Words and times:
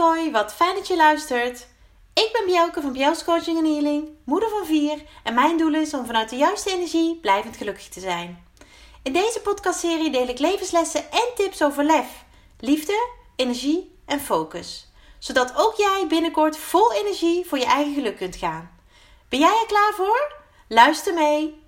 hoi, 0.00 0.30
wat 0.30 0.52
fijn 0.52 0.74
dat 0.74 0.86
je 0.88 0.96
luistert. 0.96 1.66
Ik 2.12 2.28
ben 2.32 2.44
Bjelke 2.46 2.80
van 2.80 2.92
Bjels 2.92 3.24
Coaching 3.24 3.58
en 3.58 3.64
Healing, 3.64 4.08
moeder 4.24 4.48
van 4.48 4.66
vier 4.66 5.02
en 5.22 5.34
mijn 5.34 5.58
doel 5.58 5.74
is 5.74 5.94
om 5.94 6.06
vanuit 6.06 6.28
de 6.30 6.36
juiste 6.36 6.70
energie 6.70 7.16
blijvend 7.16 7.56
gelukkig 7.56 7.88
te 7.88 8.00
zijn. 8.00 8.44
In 9.02 9.12
deze 9.12 9.40
podcastserie 9.40 10.10
deel 10.10 10.28
ik 10.28 10.38
levenslessen 10.38 11.10
en 11.10 11.28
tips 11.34 11.62
over 11.62 11.84
lef, 11.84 12.24
liefde, 12.58 13.08
energie 13.36 13.94
en 14.04 14.20
focus. 14.20 14.88
Zodat 15.18 15.52
ook 15.56 15.74
jij 15.76 16.04
binnenkort 16.08 16.56
vol 16.56 16.92
energie 16.92 17.46
voor 17.46 17.58
je 17.58 17.66
eigen 17.66 17.94
geluk 17.94 18.16
kunt 18.16 18.36
gaan. 18.36 18.70
Ben 19.28 19.38
jij 19.38 19.58
er 19.60 19.66
klaar 19.66 19.92
voor? 19.96 20.32
Luister 20.68 21.14
mee! 21.14 21.62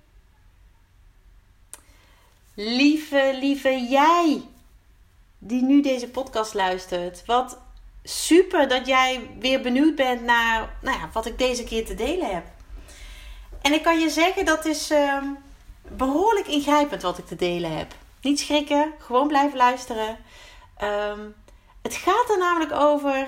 Lieve, 2.55 3.37
lieve 3.39 3.87
jij 3.89 4.41
die 5.37 5.61
nu 5.61 5.81
deze 5.81 6.09
podcast 6.09 6.53
luistert. 6.53 7.25
Wat 7.25 7.57
super 8.03 8.67
dat 8.67 8.87
jij 8.87 9.29
weer 9.39 9.61
benieuwd 9.61 9.95
bent 9.95 10.21
naar 10.21 10.77
nou 10.81 10.97
ja, 10.97 11.09
wat 11.13 11.25
ik 11.25 11.37
deze 11.37 11.63
keer 11.63 11.85
te 11.85 11.95
delen 11.95 12.33
heb. 12.33 12.45
En 13.61 13.73
ik 13.73 13.83
kan 13.83 13.99
je 13.99 14.09
zeggen, 14.09 14.45
dat 14.45 14.65
is 14.65 14.91
uh, 14.91 15.23
behoorlijk 15.81 16.47
ingrijpend 16.47 17.01
wat 17.01 17.17
ik 17.17 17.25
te 17.25 17.35
delen 17.35 17.77
heb. 17.77 17.95
Niet 18.21 18.39
schrikken, 18.39 18.93
gewoon 18.99 19.27
blijven 19.27 19.57
luisteren. 19.57 20.17
Um, 20.81 21.35
het 21.81 21.95
gaat 21.95 22.29
er 22.29 22.37
namelijk 22.37 22.71
over 22.71 23.27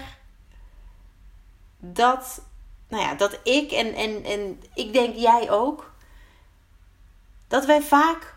dat, 1.80 2.42
nou 2.88 3.04
ja, 3.04 3.16
dat 3.16 3.40
ik 3.44 3.72
en, 3.72 3.94
en, 3.94 4.24
en 4.24 4.64
ik 4.74 4.94
denk 4.94 5.16
jij 5.16 5.52
ook, 5.52 5.94
dat 7.48 7.66
wij 7.66 7.82
vaak 7.82 8.36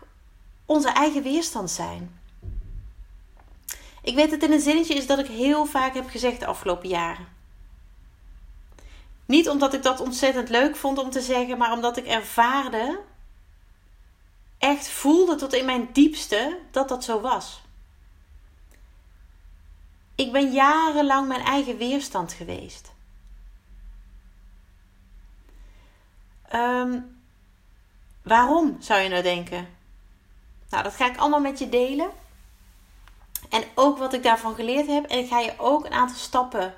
onze 0.65 0.89
eigen 0.89 1.23
weerstand 1.23 1.71
zijn. 1.71 2.18
Ik 4.09 4.15
weet 4.15 4.31
het 4.31 4.43
in 4.43 4.51
een 4.51 4.61
zinnetje 4.61 4.93
is 4.93 5.07
dat 5.07 5.19
ik 5.19 5.27
heel 5.27 5.65
vaak 5.65 5.93
heb 5.93 6.09
gezegd 6.09 6.39
de 6.39 6.45
afgelopen 6.45 6.89
jaren. 6.89 7.27
Niet 9.25 9.49
omdat 9.49 9.73
ik 9.73 9.83
dat 9.83 9.99
ontzettend 9.99 10.49
leuk 10.49 10.75
vond 10.75 10.97
om 10.97 11.09
te 11.09 11.21
zeggen, 11.21 11.57
maar 11.57 11.71
omdat 11.71 11.97
ik 11.97 12.05
ervaarde, 12.05 12.99
echt 14.57 14.89
voelde 14.89 15.35
tot 15.35 15.53
in 15.53 15.65
mijn 15.65 15.89
diepste 15.93 16.59
dat 16.71 16.89
dat 16.89 17.03
zo 17.03 17.21
was. 17.21 17.61
Ik 20.15 20.31
ben 20.31 20.51
jarenlang 20.51 21.27
mijn 21.27 21.41
eigen 21.41 21.77
weerstand 21.77 22.33
geweest. 22.33 22.91
Um, 26.53 27.21
waarom 28.23 28.77
zou 28.79 29.01
je 29.01 29.09
nou 29.09 29.23
denken? 29.23 29.67
Nou, 30.69 30.83
dat 30.83 30.95
ga 30.95 31.09
ik 31.09 31.17
allemaal 31.17 31.41
met 31.41 31.59
je 31.59 31.69
delen. 31.69 32.18
En 33.49 33.63
ook 33.75 33.97
wat 33.97 34.13
ik 34.13 34.23
daarvan 34.23 34.55
geleerd 34.55 34.87
heb. 34.87 35.05
En 35.05 35.19
ik 35.19 35.27
ga 35.27 35.39
je 35.39 35.53
ook 35.57 35.85
een 35.85 35.93
aantal 35.93 36.17
stappen 36.17 36.75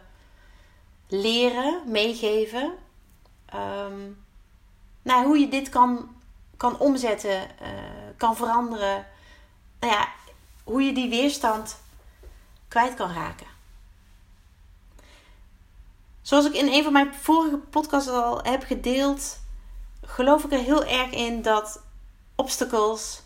leren, 1.07 1.81
meegeven. 1.85 2.71
Um, 3.55 4.23
nou, 5.01 5.25
hoe 5.25 5.39
je 5.39 5.47
dit 5.47 5.69
kan, 5.69 6.15
kan 6.57 6.79
omzetten, 6.79 7.41
uh, 7.61 7.67
kan 8.17 8.35
veranderen. 8.35 9.05
Nou 9.79 9.93
ja, 9.93 10.07
hoe 10.63 10.83
je 10.83 10.93
die 10.93 11.09
weerstand 11.09 11.77
kwijt 12.67 12.93
kan 12.93 13.11
raken. 13.13 13.47
Zoals 16.21 16.45
ik 16.45 16.53
in 16.53 16.67
een 16.67 16.83
van 16.83 16.93
mijn 16.93 17.13
vorige 17.13 17.57
podcasts 17.57 18.09
al 18.09 18.43
heb 18.43 18.63
gedeeld, 18.63 19.39
geloof 20.01 20.43
ik 20.43 20.51
er 20.51 20.59
heel 20.59 20.85
erg 20.85 21.11
in 21.11 21.41
dat 21.41 21.81
obstacles 22.35 23.21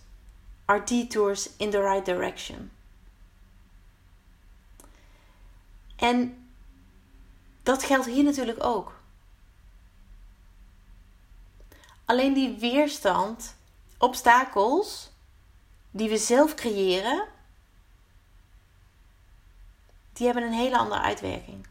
are 0.65 0.83
detours 0.83 1.49
in 1.57 1.69
the 1.69 1.81
right 1.81 2.05
direction. 2.05 2.71
En 6.05 6.47
dat 7.63 7.83
geldt 7.83 8.05
hier 8.05 8.23
natuurlijk 8.23 8.63
ook. 8.63 8.99
Alleen 12.05 12.33
die 12.33 12.57
weerstand, 12.59 13.55
obstakels 13.97 15.11
die 15.91 16.09
we 16.09 16.17
zelf 16.17 16.53
creëren, 16.53 17.27
die 20.13 20.25
hebben 20.25 20.43
een 20.43 20.53
hele 20.53 20.77
andere 20.77 21.01
uitwerking. 21.01 21.67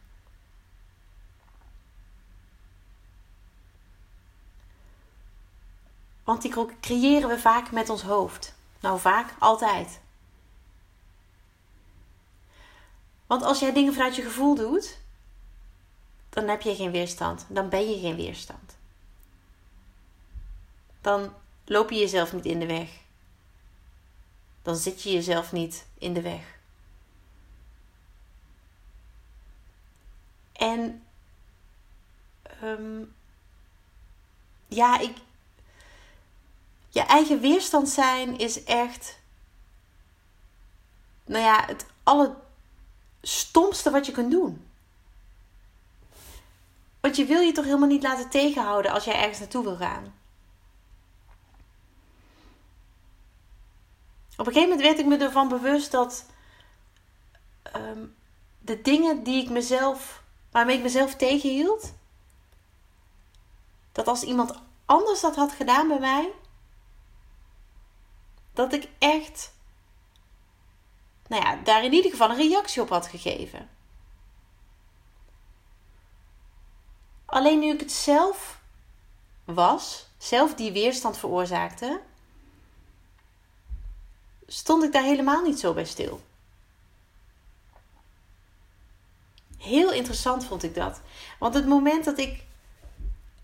Want 6.25 6.43
die 6.43 6.79
creëren 6.81 7.29
we 7.29 7.39
vaak 7.39 7.71
met 7.71 7.89
ons 7.89 8.03
hoofd. 8.03 8.55
Nou, 8.81 9.01
vaak, 9.01 9.35
altijd. 9.39 10.01
Want 13.27 13.43
als 13.43 13.61
jij 13.61 13.73
dingen 13.73 13.93
vanuit 13.93 14.17
je 14.17 14.23
gevoel 14.23 14.55
doet, 14.55 14.99
dan 16.29 16.49
heb 16.49 16.63
je 16.63 16.75
geen 16.75 16.91
weerstand. 16.91 17.47
Dan 17.49 17.69
ben 17.69 17.91
je 17.91 18.01
geen 18.01 18.17
weerstand. 18.17 18.77
Dan 21.01 21.35
loop 21.65 21.91
je 21.91 21.99
jezelf 21.99 22.33
niet 22.33 22.45
in 22.45 22.59
de 22.59 22.67
weg. 22.67 22.91
Dan 24.63 24.77
zit 24.77 25.03
je 25.03 25.13
jezelf 25.13 25.53
niet 25.53 25.87
in 25.99 26.13
de 26.15 26.21
weg. 26.21 26.59
En 30.53 31.03
um, 32.63 33.15
ja, 34.69 34.99
ik. 34.99 35.17
Je 36.89 37.01
eigen 37.01 37.41
weerstand 37.41 37.89
zijn 37.89 38.39
is 38.39 38.65
echt. 38.65 39.19
Nou 41.25 41.45
ja, 41.45 41.65
het 41.67 41.87
alle 42.03 42.37
stomste 43.27 43.91
wat 43.91 44.07
je 44.07 44.13
kunt 44.13 44.31
doen. 44.31 44.67
Want 47.01 47.17
je 47.17 47.25
wil 47.25 47.41
je 47.41 47.53
toch 47.53 47.65
helemaal 47.65 47.89
niet 47.89 48.03
laten 48.03 48.31
tegenhouden 48.31 48.93
als 48.93 49.05
jij 49.05 49.15
ergens 49.15 49.39
naartoe 49.39 49.63
wil 49.63 49.77
gaan. 49.77 50.15
Op 54.37 54.47
een 54.47 54.53
gegeven 54.53 54.69
moment 54.69 54.81
werd 54.81 54.99
ik 54.99 55.07
me 55.07 55.17
ervan 55.17 55.49
bewust 55.49 55.91
dat 55.91 56.27
ehm, 57.63 58.07
de 58.59 58.83
dingen 58.83 59.23
die 59.23 59.43
ik 59.43 59.51
mezelf, 59.51 60.23
waarmee 60.51 60.77
ik 60.77 60.83
mezelf 60.83 61.15
tegenhield, 61.15 61.93
dat 63.93 64.09
als 64.09 64.23
iemand 64.23 64.55
anders 64.85 65.21
dat 65.21 65.37
had 65.37 65.53
gedaan 65.53 65.89
bij 65.89 65.99
mij, 65.99 66.31
dat 68.53 68.73
ik 68.73 68.89
echt 68.99 69.54
nou 71.35 71.47
ja, 71.47 71.63
daar 71.63 71.85
in 71.85 71.93
ieder 71.93 72.11
geval 72.11 72.31
een 72.31 72.37
reactie 72.37 72.83
op 72.83 72.89
had 72.89 73.07
gegeven. 73.07 73.69
Alleen 77.25 77.59
nu 77.59 77.73
ik 77.73 77.81
het 77.81 77.93
zelf 77.93 78.61
was, 79.45 80.07
zelf 80.19 80.55
die 80.55 80.73
weerstand 80.73 81.19
veroorzaakte, 81.19 82.01
stond 84.47 84.83
ik 84.83 84.93
daar 84.93 85.03
helemaal 85.03 85.43
niet 85.43 85.59
zo 85.59 85.73
bij 85.75 85.85
stil. 85.85 86.21
Heel 89.59 89.93
interessant 89.93 90.45
vond 90.45 90.63
ik 90.63 90.75
dat. 90.75 91.01
Want 91.39 91.55
het 91.55 91.67
moment 91.67 92.05
dat 92.05 92.19
ik 92.19 92.45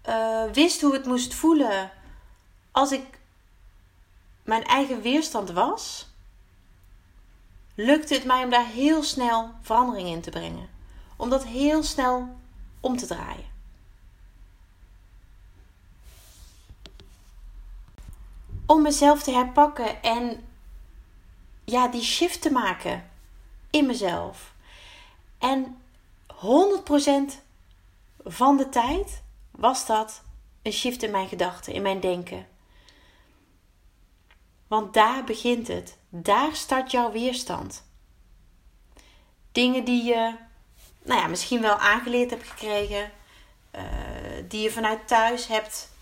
uh, 0.08 0.44
wist 0.52 0.80
hoe 0.80 0.92
het 0.92 1.06
moest 1.06 1.34
voelen 1.34 1.90
als 2.70 2.92
ik 2.92 3.18
mijn 4.42 4.64
eigen 4.64 5.00
weerstand 5.00 5.50
was, 5.50 6.09
lukte 7.84 8.14
het 8.14 8.24
mij 8.24 8.44
om 8.44 8.50
daar 8.50 8.66
heel 8.66 9.02
snel 9.02 9.50
verandering 9.60 10.08
in 10.08 10.20
te 10.20 10.30
brengen. 10.30 10.68
Om 11.16 11.30
dat 11.30 11.44
heel 11.44 11.82
snel 11.82 12.36
om 12.80 12.96
te 12.96 13.06
draaien. 13.06 13.48
Om 18.66 18.82
mezelf 18.82 19.22
te 19.22 19.30
herpakken 19.30 20.02
en 20.02 20.44
ja, 21.64 21.88
die 21.88 22.02
shift 22.02 22.42
te 22.42 22.50
maken 22.50 23.10
in 23.70 23.86
mezelf. 23.86 24.54
En 25.38 25.82
100% 26.32 26.36
van 28.24 28.56
de 28.56 28.68
tijd 28.68 29.22
was 29.50 29.86
dat 29.86 30.22
een 30.62 30.72
shift 30.72 31.02
in 31.02 31.10
mijn 31.10 31.28
gedachten, 31.28 31.72
in 31.72 31.82
mijn 31.82 32.00
denken. 32.00 32.46
Want 34.66 34.94
daar 34.94 35.24
begint 35.24 35.68
het. 35.68 35.98
Daar 36.10 36.54
start 36.54 36.90
jouw 36.90 37.12
weerstand. 37.12 37.88
Dingen 39.52 39.84
die 39.84 40.04
je 40.04 40.48
nou 41.02 41.20
ja, 41.20 41.26
misschien 41.26 41.60
wel 41.60 41.76
aangeleerd 41.76 42.30
hebt 42.30 42.48
gekregen, 42.48 43.10
uh, 43.74 43.82
die 44.48 44.62
je 44.62 44.70
vanuit 44.70 45.08
thuis 45.08 45.46
hebt 45.46 45.92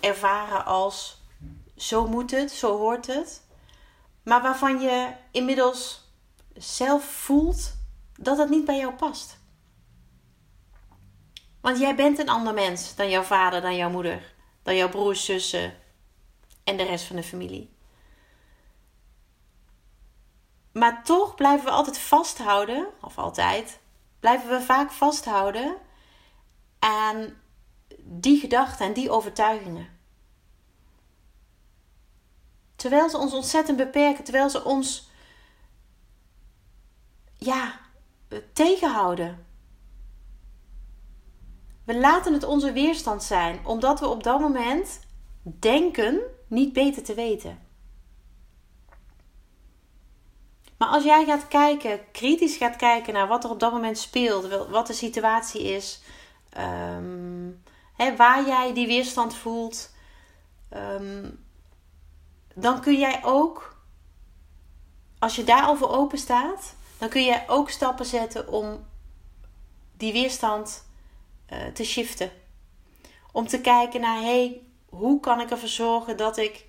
ervaren 0.00 0.64
als 0.64 1.22
zo 1.76 2.06
moet 2.06 2.30
het, 2.30 2.50
zo 2.50 2.78
hoort 2.78 3.06
het, 3.06 3.42
maar 4.22 4.42
waarvan 4.42 4.80
je 4.80 5.12
inmiddels 5.30 6.10
zelf 6.54 7.04
voelt 7.04 7.76
dat 8.16 8.38
het 8.38 8.48
niet 8.48 8.64
bij 8.64 8.78
jou 8.78 8.92
past. 8.92 9.40
Want 11.60 11.78
jij 11.78 11.94
bent 11.94 12.18
een 12.18 12.28
ander 12.28 12.54
mens 12.54 12.94
dan 12.94 13.10
jouw 13.10 13.22
vader, 13.22 13.60
dan 13.60 13.76
jouw 13.76 13.90
moeder, 13.90 14.34
dan 14.62 14.76
jouw 14.76 14.88
broers, 14.88 15.24
zussen 15.24 15.74
en 16.64 16.76
de 16.76 16.82
rest 16.82 17.04
van 17.04 17.16
de 17.16 17.22
familie. 17.22 17.71
Maar 20.72 21.04
toch 21.04 21.34
blijven 21.34 21.64
we 21.64 21.70
altijd 21.70 21.98
vasthouden, 21.98 22.86
of 23.00 23.18
altijd, 23.18 23.80
blijven 24.20 24.48
we 24.48 24.60
vaak 24.60 24.90
vasthouden 24.90 25.76
aan 26.78 27.36
die 28.04 28.40
gedachten 28.40 28.86
en 28.86 28.92
die 28.92 29.10
overtuigingen. 29.10 30.00
Terwijl 32.76 33.08
ze 33.08 33.16
ons 33.16 33.32
ontzettend 33.32 33.76
beperken, 33.76 34.24
terwijl 34.24 34.50
ze 34.50 34.64
ons 34.64 35.10
ja, 37.36 37.80
tegenhouden. 38.52 39.46
We 41.84 41.98
laten 41.98 42.32
het 42.32 42.44
onze 42.44 42.72
weerstand 42.72 43.22
zijn, 43.22 43.66
omdat 43.66 44.00
we 44.00 44.08
op 44.08 44.22
dat 44.22 44.40
moment 44.40 45.00
denken 45.42 46.20
niet 46.46 46.72
beter 46.72 47.02
te 47.02 47.14
weten. 47.14 47.58
Maar 50.82 50.90
als 50.90 51.04
jij 51.04 51.24
gaat 51.24 51.48
kijken, 51.48 52.00
kritisch 52.12 52.56
gaat 52.56 52.76
kijken 52.76 53.12
naar 53.12 53.28
wat 53.28 53.44
er 53.44 53.50
op 53.50 53.60
dat 53.60 53.72
moment 53.72 53.98
speelt, 53.98 54.68
wat 54.68 54.86
de 54.86 54.92
situatie 54.92 55.62
is, 55.62 56.00
ehm, 56.50 57.50
hè, 57.96 58.16
waar 58.16 58.46
jij 58.46 58.74
die 58.74 58.86
weerstand 58.86 59.34
voelt, 59.34 59.90
ehm, 60.68 61.30
dan 62.54 62.80
kun 62.80 62.98
jij 62.98 63.24
ook, 63.24 63.76
als 65.18 65.36
je 65.36 65.44
daarover 65.44 65.88
open 65.88 66.18
staat, 66.18 66.74
dan 66.98 67.08
kun 67.08 67.22
je 67.22 67.42
ook 67.46 67.70
stappen 67.70 68.06
zetten 68.06 68.48
om 68.48 68.86
die 69.96 70.12
weerstand 70.12 70.86
uh, 71.52 71.66
te 71.66 71.84
shiften. 71.84 72.30
Om 73.32 73.46
te 73.46 73.60
kijken 73.60 74.00
naar, 74.00 74.20
hey, 74.20 74.60
hoe 74.88 75.20
kan 75.20 75.40
ik 75.40 75.50
ervoor 75.50 75.68
zorgen 75.68 76.16
dat 76.16 76.36
ik 76.36 76.66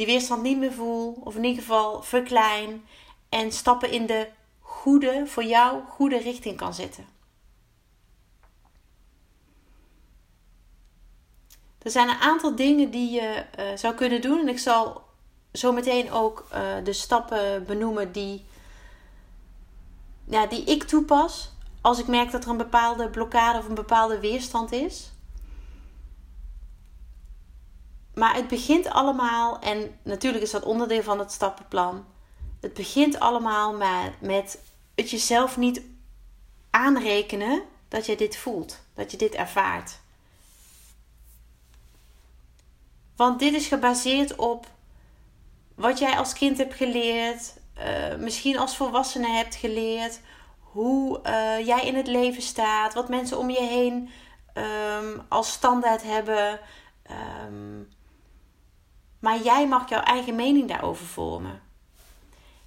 die 0.00 0.08
weerstand 0.08 0.42
niet 0.42 0.58
meer 0.58 0.72
voel, 0.72 1.20
of 1.24 1.36
in 1.36 1.44
ieder 1.44 1.62
geval 1.62 2.02
verklein, 2.02 2.84
en 3.28 3.52
stappen 3.52 3.90
in 3.90 4.06
de 4.06 4.28
goede, 4.60 5.22
voor 5.26 5.44
jou 5.44 5.82
goede 5.88 6.18
richting 6.18 6.56
kan 6.56 6.74
zetten. 6.74 7.06
Er 11.82 11.90
zijn 11.90 12.08
een 12.08 12.20
aantal 12.20 12.56
dingen 12.56 12.90
die 12.90 13.10
je 13.10 13.44
uh, 13.58 13.76
zou 13.76 13.94
kunnen 13.94 14.20
doen. 14.20 14.40
En 14.40 14.48
ik 14.48 14.58
zal 14.58 15.02
zo 15.52 15.72
meteen 15.72 16.12
ook 16.12 16.48
uh, 16.52 16.84
de 16.84 16.92
stappen 16.92 17.64
benoemen 17.66 18.12
die, 18.12 18.44
ja, 20.24 20.46
die 20.46 20.64
ik 20.64 20.82
toepas. 20.82 21.52
Als 21.80 21.98
ik 21.98 22.06
merk 22.06 22.30
dat 22.30 22.44
er 22.44 22.50
een 22.50 22.56
bepaalde 22.56 23.08
blokkade 23.08 23.58
of 23.58 23.68
een 23.68 23.74
bepaalde 23.74 24.20
weerstand 24.20 24.72
is. 24.72 25.10
Maar 28.14 28.34
het 28.34 28.48
begint 28.48 28.88
allemaal, 28.88 29.58
en 29.58 29.98
natuurlijk 30.02 30.42
is 30.42 30.50
dat 30.50 30.62
onderdeel 30.62 31.02
van 31.02 31.18
het 31.18 31.32
stappenplan. 31.32 32.06
Het 32.60 32.74
begint 32.74 33.20
allemaal 33.20 33.74
met, 33.74 34.20
met 34.20 34.58
het 34.94 35.10
jezelf 35.10 35.56
niet 35.56 35.82
aanrekenen 36.70 37.62
dat 37.88 38.06
je 38.06 38.16
dit 38.16 38.36
voelt, 38.36 38.80
dat 38.94 39.10
je 39.10 39.16
dit 39.16 39.34
ervaart. 39.34 39.98
Want 43.16 43.38
dit 43.38 43.54
is 43.54 43.66
gebaseerd 43.66 44.36
op 44.36 44.66
wat 45.74 45.98
jij 45.98 46.16
als 46.16 46.32
kind 46.32 46.58
hebt 46.58 46.74
geleerd, 46.74 47.54
uh, 47.78 48.16
misschien 48.16 48.58
als 48.58 48.76
volwassene 48.76 49.28
hebt 49.28 49.54
geleerd, 49.54 50.20
hoe 50.60 51.20
uh, 51.26 51.66
jij 51.66 51.86
in 51.86 51.94
het 51.94 52.06
leven 52.06 52.42
staat, 52.42 52.94
wat 52.94 53.08
mensen 53.08 53.38
om 53.38 53.50
je 53.50 53.62
heen 53.62 54.10
um, 54.54 55.22
als 55.28 55.52
standaard 55.52 56.02
hebben. 56.02 56.60
Um, 57.46 57.88
maar 59.20 59.42
jij 59.42 59.68
mag 59.68 59.88
jouw 59.88 60.02
eigen 60.02 60.34
mening 60.34 60.68
daarover 60.68 61.06
vormen. 61.06 61.62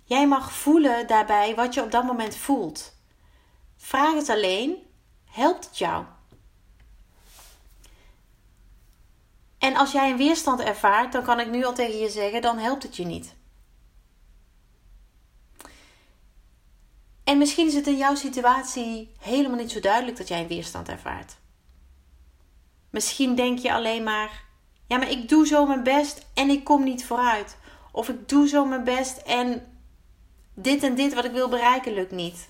Jij 0.04 0.28
mag 0.28 0.52
voelen 0.52 1.08
daarbij 1.08 1.56
wat 1.56 1.74
je 1.74 1.84
op 1.84 1.92
dat 1.92 2.04
moment 2.04 2.36
voelt. 2.36 2.94
Vraag 3.78 4.14
het 4.14 4.30
alleen: 4.30 4.76
helpt 5.26 5.66
het 5.66 5.78
jou? 5.78 6.06
En 9.58 9.76
als 9.76 9.92
jij 9.92 10.12
een 10.12 10.18
weerstand 10.18 10.60
ervaart, 10.60 11.12
dan 11.12 11.24
kan 11.24 11.40
ik 11.40 11.50
nu 11.50 11.66
al 11.66 11.74
tegen 11.74 12.00
je 12.00 12.10
zeggen: 12.10 12.42
dan 12.42 12.58
helpt 12.58 12.84
het 12.84 12.96
je 12.96 13.06
niet. 13.06 13.36
En 17.24 17.38
misschien 17.38 17.68
is 17.68 17.74
het 17.74 17.88
in 17.88 17.98
jouw 17.98 18.16
situatie 18.16 19.12
helemaal 19.20 19.58
niet 19.58 19.72
zo 19.72 19.80
duidelijk 19.80 20.18
dat 20.18 20.28
jij 20.28 20.42
een 20.42 20.48
weerstand 20.48 20.90
ervaart. 20.90 21.38
Misschien 22.90 23.36
denk 23.36 23.60
je 23.60 23.74
alleen 23.74 24.04
maar: 24.04 24.43
ja, 24.88 24.98
maar 24.98 25.10
ik 25.10 25.30
doe 25.30 25.48
zo 25.48 25.66
mijn 25.66 25.84
best 25.84 26.26
en 26.34 26.50
ik 26.50 26.64
kom 26.64 26.84
niet 26.84 27.06
vooruit. 27.06 27.58
Of 27.92 28.10
ik 28.10 28.30
doe 28.30 28.48
zo 28.48 28.66
mijn 28.66 28.84
best 28.84 29.18
en 29.18 29.78
dit 30.54 30.84
en 30.84 30.96
dit 30.96 31.14
wat 31.14 31.26
ik 31.26 31.32
wil 31.32 31.50
bereiken 31.50 31.94
lukt 31.94 32.12
niet. 32.12 32.50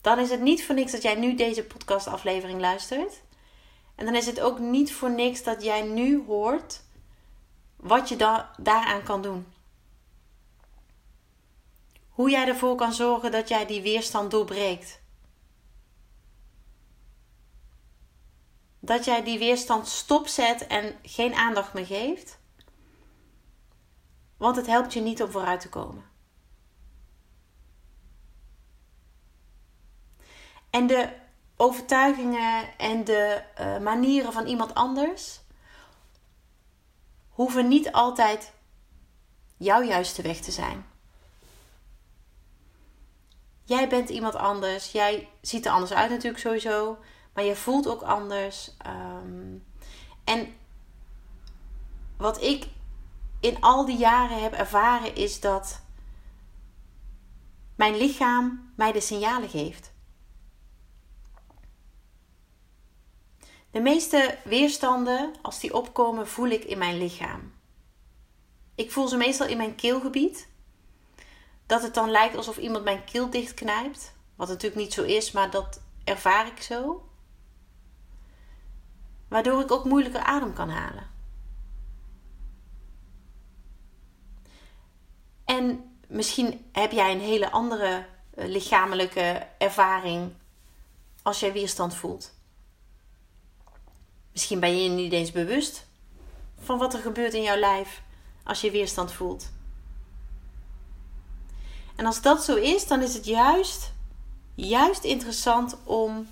Dan 0.00 0.18
is 0.18 0.30
het 0.30 0.40
niet 0.40 0.64
voor 0.64 0.74
niks 0.74 0.92
dat 0.92 1.02
jij 1.02 1.14
nu 1.14 1.34
deze 1.34 1.64
podcastaflevering 1.64 2.60
luistert. 2.60 3.22
En 3.94 4.04
dan 4.04 4.14
is 4.14 4.26
het 4.26 4.40
ook 4.40 4.58
niet 4.58 4.92
voor 4.92 5.10
niks 5.10 5.42
dat 5.42 5.62
jij 5.62 5.82
nu 5.82 6.24
hoort 6.26 6.82
wat 7.76 8.08
je 8.08 8.16
da 8.16 8.50
daaraan 8.56 9.02
kan 9.02 9.22
doen. 9.22 9.46
Hoe 12.08 12.30
jij 12.30 12.46
ervoor 12.46 12.74
kan 12.76 12.92
zorgen 12.92 13.30
dat 13.30 13.48
jij 13.48 13.66
die 13.66 13.82
weerstand 13.82 14.30
doorbreekt. 14.30 14.99
Dat 18.80 19.04
jij 19.04 19.22
die 19.22 19.38
weerstand 19.38 19.88
stopzet 19.88 20.66
en 20.66 20.98
geen 21.02 21.34
aandacht 21.34 21.72
meer 21.72 21.86
geeft. 21.86 22.38
Want 24.36 24.56
het 24.56 24.66
helpt 24.66 24.92
je 24.92 25.00
niet 25.00 25.22
om 25.22 25.30
vooruit 25.30 25.60
te 25.60 25.68
komen. 25.68 26.04
En 30.70 30.86
de 30.86 31.12
overtuigingen 31.56 32.78
en 32.78 33.04
de 33.04 33.42
uh, 33.60 33.78
manieren 33.78 34.32
van 34.32 34.46
iemand 34.46 34.74
anders 34.74 35.40
hoeven 37.28 37.68
niet 37.68 37.92
altijd 37.92 38.52
jouw 39.56 39.82
juiste 39.82 40.22
weg 40.22 40.40
te 40.40 40.50
zijn. 40.50 40.86
Jij 43.64 43.88
bent 43.88 44.08
iemand 44.08 44.34
anders. 44.34 44.92
Jij 44.92 45.28
ziet 45.40 45.66
er 45.66 45.72
anders 45.72 45.92
uit 45.92 46.10
natuurlijk 46.10 46.42
sowieso. 46.42 46.98
Maar 47.34 47.44
je 47.44 47.56
voelt 47.56 47.88
ook 47.88 48.02
anders. 48.02 48.76
Um, 48.86 49.64
en 50.24 50.54
wat 52.16 52.42
ik 52.42 52.68
in 53.40 53.60
al 53.60 53.84
die 53.84 53.96
jaren 53.96 54.42
heb 54.42 54.52
ervaren 54.52 55.14
is 55.14 55.40
dat 55.40 55.80
mijn 57.76 57.96
lichaam 57.96 58.72
mij 58.76 58.92
de 58.92 59.00
signalen 59.00 59.48
geeft. 59.48 59.92
De 63.70 63.80
meeste 63.80 64.38
weerstanden, 64.44 65.34
als 65.42 65.60
die 65.60 65.74
opkomen, 65.74 66.28
voel 66.28 66.48
ik 66.48 66.64
in 66.64 66.78
mijn 66.78 66.98
lichaam. 66.98 67.52
Ik 68.74 68.92
voel 68.92 69.08
ze 69.08 69.16
meestal 69.16 69.46
in 69.46 69.56
mijn 69.56 69.74
keelgebied. 69.74 70.48
Dat 71.66 71.82
het 71.82 71.94
dan 71.94 72.10
lijkt 72.10 72.36
alsof 72.36 72.56
iemand 72.56 72.84
mijn 72.84 73.04
keel 73.04 73.30
dichtknijpt. 73.30 74.14
Wat 74.36 74.48
natuurlijk 74.48 74.80
niet 74.80 74.92
zo 74.92 75.02
is, 75.02 75.32
maar 75.32 75.50
dat 75.50 75.82
ervaar 76.04 76.46
ik 76.46 76.62
zo. 76.62 77.09
Waardoor 79.30 79.60
ik 79.60 79.70
ook 79.70 79.84
moeilijker 79.84 80.20
adem 80.20 80.52
kan 80.52 80.70
halen. 80.70 81.10
En 85.44 85.94
misschien 86.06 86.68
heb 86.72 86.92
jij 86.92 87.12
een 87.12 87.20
hele 87.20 87.50
andere 87.50 88.06
eh, 88.34 88.48
lichamelijke 88.48 89.46
ervaring 89.58 90.32
als 91.22 91.40
jij 91.40 91.52
weerstand 91.52 91.94
voelt. 91.94 92.34
Misschien 94.32 94.60
ben 94.60 94.76
je 94.76 94.82
je 94.82 94.88
niet 94.88 95.12
eens 95.12 95.32
bewust 95.32 95.86
van 96.58 96.78
wat 96.78 96.94
er 96.94 97.00
gebeurt 97.00 97.34
in 97.34 97.42
jouw 97.42 97.58
lijf 97.58 98.02
als 98.44 98.60
je 98.60 98.70
weerstand 98.70 99.12
voelt. 99.12 99.50
En 101.96 102.06
als 102.06 102.22
dat 102.22 102.44
zo 102.44 102.56
is, 102.56 102.86
dan 102.86 103.02
is 103.02 103.14
het 103.14 103.26
juist, 103.26 103.92
juist 104.54 105.04
interessant 105.04 105.76
om 105.84 106.28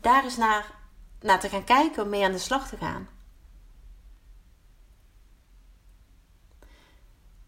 daar 0.00 0.24
eens 0.24 0.36
naar, 0.36 0.74
naar 1.22 1.40
te 1.40 1.48
gaan 1.48 1.64
kijken, 1.64 2.02
om 2.02 2.08
mee 2.08 2.24
aan 2.24 2.32
de 2.32 2.38
slag 2.38 2.68
te 2.68 2.76
gaan. 2.76 3.08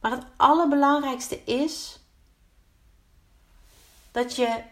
Maar 0.01 0.11
het 0.11 0.27
allerbelangrijkste 0.37 1.45
is 1.45 2.01
dat 4.11 4.37
je 4.37 4.63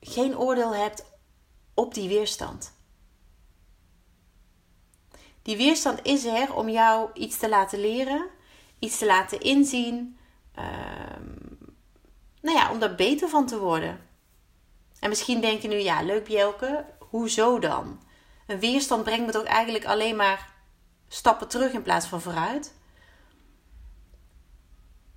geen 0.00 0.38
oordeel 0.38 0.74
hebt 0.74 1.04
op 1.74 1.94
die 1.94 2.08
weerstand. 2.08 2.72
Die 5.42 5.56
weerstand 5.56 6.02
is 6.02 6.24
er 6.24 6.54
om 6.54 6.68
jou 6.68 7.10
iets 7.14 7.38
te 7.38 7.48
laten 7.48 7.80
leren, 7.80 8.28
iets 8.78 8.98
te 8.98 9.06
laten 9.06 9.40
inzien. 9.40 10.18
Um, 10.58 11.58
nou 12.40 12.56
ja, 12.56 12.70
om 12.70 12.78
daar 12.78 12.94
beter 12.94 13.28
van 13.28 13.46
te 13.46 13.58
worden. 13.58 14.06
En 15.00 15.08
misschien 15.08 15.40
denk 15.40 15.62
je 15.62 15.68
nu, 15.68 15.76
ja, 15.76 16.02
leuk 16.02 16.24
Bjelke, 16.24 16.84
hoezo 17.12 17.58
dan? 17.58 18.00
Een 18.46 18.58
weerstand 18.58 19.04
brengt 19.04 19.26
me 19.26 19.32
toch 19.32 19.44
eigenlijk 19.44 19.84
alleen 19.84 20.16
maar 20.16 20.52
stappen 21.08 21.48
terug 21.48 21.72
in 21.72 21.82
plaats 21.82 22.06
van 22.06 22.20
vooruit? 22.20 22.74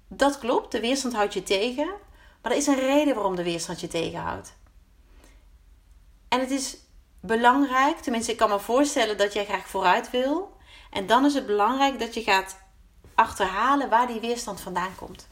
Dat 0.07 0.39
klopt, 0.39 0.71
de 0.71 0.79
weerstand 0.79 1.13
houdt 1.13 1.33
je 1.33 1.43
tegen. 1.43 1.93
Maar 2.41 2.51
er 2.51 2.57
is 2.57 2.67
een 2.67 2.79
reden 2.79 3.15
waarom 3.15 3.35
de 3.35 3.43
weerstand 3.43 3.79
je 3.79 3.87
tegenhoudt. 3.87 4.53
En 6.27 6.39
het 6.39 6.51
is 6.51 6.77
belangrijk, 7.19 7.97
tenminste, 7.97 8.31
ik 8.31 8.37
kan 8.37 8.49
me 8.49 8.59
voorstellen 8.59 9.17
dat 9.17 9.33
jij 9.33 9.45
graag 9.45 9.67
vooruit 9.67 10.09
wil. 10.09 10.57
En 10.91 11.07
dan 11.07 11.25
is 11.25 11.33
het 11.33 11.45
belangrijk 11.45 11.99
dat 11.99 12.13
je 12.13 12.23
gaat 12.23 12.57
achterhalen 13.15 13.89
waar 13.89 14.07
die 14.07 14.19
weerstand 14.19 14.61
vandaan 14.61 14.95
komt. 14.95 15.27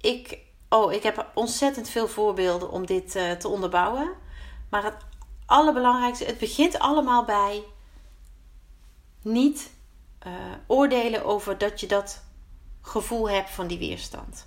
Ik, 0.00 0.38
oh, 0.72 0.92
ik 0.92 1.02
heb 1.02 1.30
ontzettend 1.34 1.88
veel 1.88 2.08
voorbeelden 2.08 2.70
om 2.70 2.86
dit 2.86 3.16
uh, 3.16 3.30
te 3.32 3.48
onderbouwen. 3.48 4.12
Maar 4.70 4.84
het 4.84 4.96
allerbelangrijkste, 5.46 6.24
het 6.24 6.38
begint 6.38 6.78
allemaal 6.78 7.24
bij 7.24 7.64
niet 9.22 9.70
uh, 10.26 10.32
oordelen 10.66 11.24
over 11.24 11.58
dat 11.58 11.80
je 11.80 11.86
dat 11.86 12.24
gevoel 12.80 13.30
hebt 13.30 13.50
van 13.50 13.66
die 13.66 13.78
weerstand. 13.78 14.46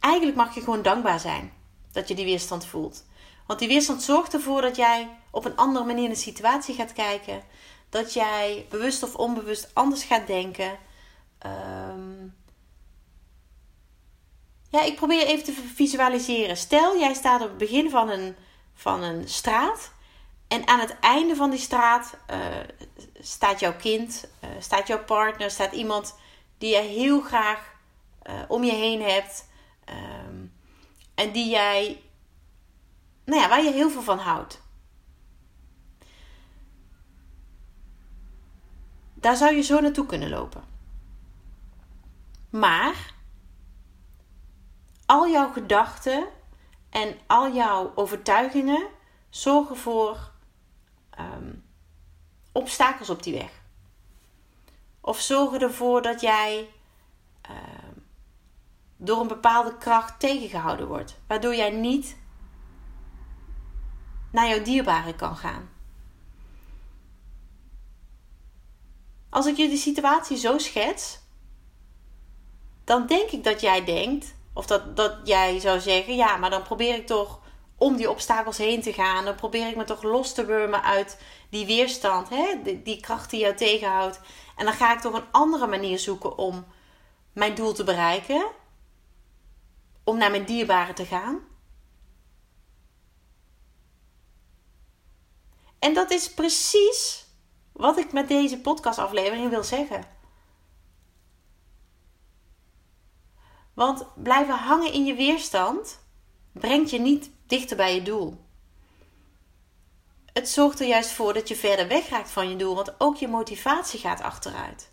Eigenlijk 0.00 0.36
mag 0.36 0.54
je 0.54 0.60
gewoon 0.60 0.82
dankbaar 0.82 1.20
zijn 1.20 1.52
dat 1.92 2.08
je 2.08 2.14
die 2.14 2.24
weerstand 2.24 2.66
voelt. 2.66 3.04
Want 3.46 3.58
die 3.58 3.68
weerstand 3.68 4.02
zorgt 4.02 4.34
ervoor 4.34 4.60
dat 4.60 4.76
jij 4.76 5.16
op 5.30 5.44
een 5.44 5.56
andere 5.56 5.84
manier 5.84 6.04
in 6.04 6.10
de 6.10 6.16
situatie 6.16 6.74
gaat 6.74 6.92
kijken. 6.92 7.42
Dat 7.88 8.12
jij 8.12 8.66
bewust 8.70 9.02
of 9.02 9.14
onbewust 9.14 9.70
anders 9.72 10.04
gaat 10.04 10.26
denken. 10.26 10.78
Um, 11.46 12.34
ja, 14.74 14.82
ik 14.82 14.96
probeer 14.96 15.26
even 15.26 15.44
te 15.44 15.52
visualiseren. 15.52 16.56
Stel, 16.56 16.98
jij 16.98 17.14
staat 17.14 17.40
op 17.40 17.48
het 17.48 17.58
begin 17.58 17.90
van 17.90 18.08
een, 18.08 18.36
van 18.74 19.02
een 19.02 19.28
straat. 19.28 19.92
En 20.48 20.66
aan 20.68 20.80
het 20.80 20.98
einde 21.00 21.36
van 21.36 21.50
die 21.50 21.58
straat 21.58 22.16
uh, 22.30 22.36
staat 23.20 23.60
jouw 23.60 23.76
kind, 23.76 24.28
uh, 24.44 24.50
staat 24.58 24.86
jouw 24.86 25.04
partner, 25.04 25.50
staat 25.50 25.72
iemand 25.72 26.18
die 26.58 26.74
je 26.74 26.80
heel 26.80 27.20
graag 27.20 27.74
uh, 28.26 28.34
om 28.48 28.64
je 28.64 28.72
heen 28.72 29.02
hebt. 29.02 29.48
Um, 30.28 30.52
en 31.14 31.32
die 31.32 31.50
jij, 31.50 32.02
nou 33.24 33.40
ja, 33.40 33.48
waar 33.48 33.62
je 33.62 33.72
heel 33.72 33.90
veel 33.90 34.02
van 34.02 34.18
houdt. 34.18 34.62
Daar 39.14 39.36
zou 39.36 39.54
je 39.54 39.62
zo 39.62 39.80
naartoe 39.80 40.06
kunnen 40.06 40.28
lopen. 40.28 40.64
Maar 42.50 43.13
al 45.06 45.28
jouw 45.28 45.52
gedachten 45.52 46.26
en 46.90 47.18
al 47.26 47.52
jouw 47.54 47.92
overtuigingen 47.94 48.88
zorgen 49.30 49.76
voor 49.76 50.32
um, 51.18 51.64
obstakels 52.52 53.10
op 53.10 53.22
die 53.22 53.34
weg. 53.34 53.62
Of 55.00 55.20
zorgen 55.20 55.60
ervoor 55.60 56.02
dat 56.02 56.20
jij 56.20 56.68
uh, 57.50 57.56
door 58.96 59.20
een 59.20 59.28
bepaalde 59.28 59.76
kracht 59.78 60.20
tegengehouden 60.20 60.86
wordt, 60.86 61.20
waardoor 61.26 61.54
jij 61.54 61.70
niet 61.70 62.16
naar 64.30 64.48
jouw 64.48 64.62
dierbare 64.62 65.14
kan 65.14 65.36
gaan. 65.36 65.68
Als 69.28 69.46
ik 69.46 69.56
je 69.56 69.68
de 69.68 69.76
situatie 69.76 70.36
zo 70.36 70.58
schets, 70.58 71.20
dan 72.84 73.06
denk 73.06 73.30
ik 73.30 73.44
dat 73.44 73.60
jij 73.60 73.84
denkt 73.84 74.33
of 74.54 74.66
dat, 74.66 74.96
dat 74.96 75.16
jij 75.24 75.60
zou 75.60 75.80
zeggen, 75.80 76.16
ja, 76.16 76.36
maar 76.36 76.50
dan 76.50 76.62
probeer 76.62 76.94
ik 76.94 77.06
toch 77.06 77.40
om 77.76 77.96
die 77.96 78.10
obstakels 78.10 78.58
heen 78.58 78.82
te 78.82 78.92
gaan. 78.92 79.24
Dan 79.24 79.34
probeer 79.34 79.68
ik 79.68 79.76
me 79.76 79.84
toch 79.84 80.02
los 80.02 80.34
te 80.34 80.44
wurmen 80.44 80.82
uit 80.82 81.20
die 81.50 81.66
weerstand, 81.66 82.28
hè? 82.28 82.62
Die, 82.62 82.82
die 82.82 83.00
kracht 83.00 83.30
die 83.30 83.40
jou 83.40 83.54
tegenhoudt. 83.54 84.20
En 84.56 84.64
dan 84.64 84.74
ga 84.74 84.92
ik 84.92 85.00
toch 85.00 85.14
een 85.14 85.30
andere 85.30 85.66
manier 85.66 85.98
zoeken 85.98 86.38
om 86.38 86.66
mijn 87.32 87.54
doel 87.54 87.72
te 87.72 87.84
bereiken. 87.84 88.46
Om 90.04 90.16
naar 90.16 90.30
mijn 90.30 90.44
dierbaren 90.44 90.94
te 90.94 91.04
gaan. 91.04 91.40
En 95.78 95.94
dat 95.94 96.10
is 96.10 96.34
precies 96.34 97.26
wat 97.72 97.98
ik 97.98 98.12
met 98.12 98.28
deze 98.28 98.60
podcastaflevering 98.60 99.50
wil 99.50 99.64
zeggen. 99.64 100.13
Want 103.74 104.06
blijven 104.14 104.54
hangen 104.54 104.92
in 104.92 105.04
je 105.04 105.14
weerstand 105.14 106.00
brengt 106.52 106.90
je 106.90 106.98
niet 106.98 107.30
dichter 107.46 107.76
bij 107.76 107.94
je 107.94 108.02
doel. 108.02 108.42
Het 110.32 110.48
zorgt 110.48 110.80
er 110.80 110.86
juist 110.86 111.10
voor 111.10 111.34
dat 111.34 111.48
je 111.48 111.56
verder 111.56 111.88
wegraakt 111.88 112.30
van 112.30 112.48
je 112.48 112.56
doel, 112.56 112.74
want 112.74 113.00
ook 113.00 113.16
je 113.16 113.28
motivatie 113.28 114.00
gaat 114.00 114.20
achteruit. 114.20 114.92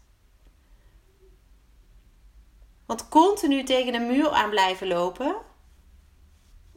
Want 2.85 3.09
continu 3.09 3.63
tegen 3.63 3.93
een 3.93 4.07
muur 4.07 4.29
aan 4.29 4.49
blijven 4.49 4.87
lopen, 4.87 5.35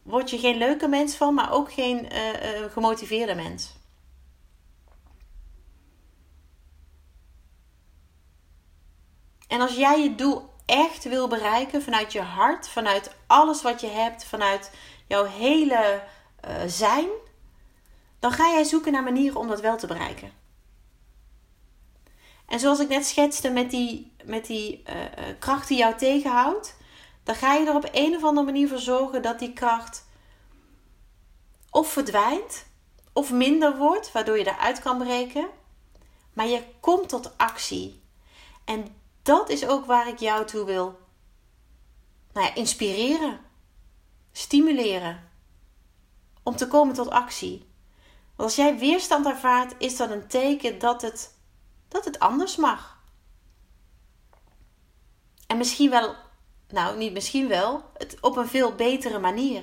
word 0.02 0.30
je 0.30 0.38
geen 0.38 0.56
leuke 0.56 0.88
mens 0.88 1.16
van, 1.16 1.34
maar 1.34 1.52
ook 1.52 1.72
geen 1.72 2.12
uh, 2.12 2.60
uh, 2.62 2.72
gemotiveerde 2.72 3.34
mens. 3.34 3.72
En 9.48 9.60
als 9.60 9.76
jij 9.76 10.02
je 10.02 10.14
doel 10.14 10.53
echt 10.66 11.04
wil 11.04 11.28
bereiken 11.28 11.82
vanuit 11.82 12.12
je 12.12 12.20
hart, 12.20 12.68
vanuit 12.68 13.14
alles 13.26 13.62
wat 13.62 13.80
je 13.80 13.86
hebt, 13.86 14.24
vanuit 14.24 14.70
jouw 15.06 15.24
hele 15.24 16.02
uh, 16.48 16.54
zijn, 16.66 17.08
dan 18.18 18.32
ga 18.32 18.50
jij 18.50 18.64
zoeken 18.64 18.92
naar 18.92 19.02
manieren 19.02 19.40
om 19.40 19.48
dat 19.48 19.60
wel 19.60 19.76
te 19.76 19.86
bereiken. 19.86 20.32
En 22.46 22.60
zoals 22.60 22.78
ik 22.78 22.88
net 22.88 23.06
schetste 23.06 23.50
met 23.50 23.70
die, 23.70 24.12
met 24.24 24.46
die 24.46 24.82
uh, 24.88 24.94
kracht 25.38 25.68
die 25.68 25.78
jou 25.78 25.96
tegenhoudt, 25.96 26.76
dan 27.22 27.34
ga 27.34 27.54
je 27.54 27.66
er 27.66 27.74
op 27.74 27.88
een 27.92 28.16
of 28.16 28.24
andere 28.24 28.46
manier 28.46 28.68
voor 28.68 28.78
zorgen 28.78 29.22
dat 29.22 29.38
die 29.38 29.52
kracht 29.52 30.06
of 31.70 31.92
verdwijnt 31.92 32.66
of 33.12 33.32
minder 33.32 33.76
wordt, 33.76 34.12
waardoor 34.12 34.38
je 34.38 34.46
eruit 34.46 34.80
kan 34.80 34.98
breken. 34.98 35.48
Maar 36.32 36.46
je 36.46 36.62
komt 36.80 37.08
tot 37.08 37.38
actie. 37.38 38.02
En 38.64 38.96
dat 39.24 39.48
is 39.48 39.66
ook 39.66 39.84
waar 39.84 40.08
ik 40.08 40.18
jou 40.18 40.46
toe 40.46 40.64
wil 40.64 41.02
nou 42.34 42.54
inspireren, 42.54 43.40
stimuleren. 44.32 45.32
Om 46.42 46.56
te 46.56 46.68
komen 46.68 46.94
tot 46.94 47.10
actie. 47.10 47.58
Want 48.36 48.48
als 48.48 48.56
jij 48.56 48.78
weerstand 48.78 49.26
ervaart, 49.26 49.74
is 49.78 49.96
dat 49.96 50.10
een 50.10 50.26
teken 50.26 50.78
dat 50.78 51.02
het, 51.02 51.38
dat 51.88 52.04
het 52.04 52.18
anders 52.18 52.56
mag. 52.56 53.02
En 55.46 55.56
misschien 55.56 55.90
wel, 55.90 56.14
nou 56.68 56.98
niet 56.98 57.12
misschien 57.12 57.48
wel, 57.48 57.90
het 57.94 58.20
op 58.20 58.36
een 58.36 58.48
veel 58.48 58.74
betere 58.74 59.18
manier. 59.18 59.62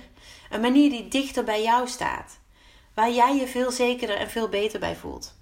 Een 0.50 0.62
manier 0.62 0.90
die 0.90 1.08
dichter 1.08 1.44
bij 1.44 1.64
jou 1.64 1.88
staat. 1.88 2.40
Waar 2.94 3.12
jij 3.12 3.36
je 3.36 3.48
veel 3.48 3.72
zekerder 3.72 4.18
en 4.18 4.30
veel 4.30 4.50
beter 4.50 4.80
bij 4.80 4.96
voelt. 4.96 5.36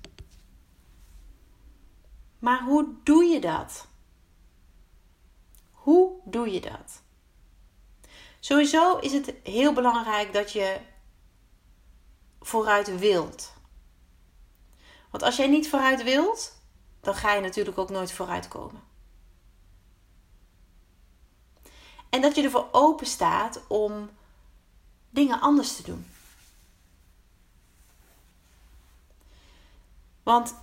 Maar 2.39 2.63
hoe 2.63 2.87
doe 3.03 3.23
je 3.23 3.39
dat? 3.39 3.87
Hoe 5.79 6.11
doe 6.23 6.51
je 6.51 6.61
dat? 6.61 7.01
Sowieso 8.39 8.97
is 8.97 9.13
het 9.13 9.33
heel 9.43 9.73
belangrijk 9.73 10.33
dat 10.33 10.51
je 10.51 10.79
vooruit 12.39 12.99
wilt. 12.99 13.53
Want 15.11 15.23
als 15.23 15.35
jij 15.35 15.47
niet 15.47 15.69
vooruit 15.69 16.03
wilt, 16.03 16.61
dan 16.99 17.15
ga 17.15 17.33
je 17.33 17.41
natuurlijk 17.41 17.77
ook 17.77 17.89
nooit 17.89 18.11
vooruit 18.11 18.47
komen. 18.47 18.81
En 22.09 22.21
dat 22.21 22.35
je 22.35 22.43
ervoor 22.43 22.67
open 22.71 23.05
staat 23.05 23.61
om 23.67 24.09
dingen 25.09 25.41
anders 25.41 25.75
te 25.75 25.83
doen. 25.83 26.07
Want, 30.23 30.55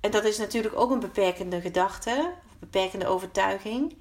en 0.00 0.10
dat 0.10 0.24
is 0.24 0.38
natuurlijk 0.38 0.76
ook 0.76 0.90
een 0.90 1.00
beperkende 1.00 1.60
gedachte, 1.60 2.34
beperkende 2.70 3.06
overtuiging. 3.06 3.98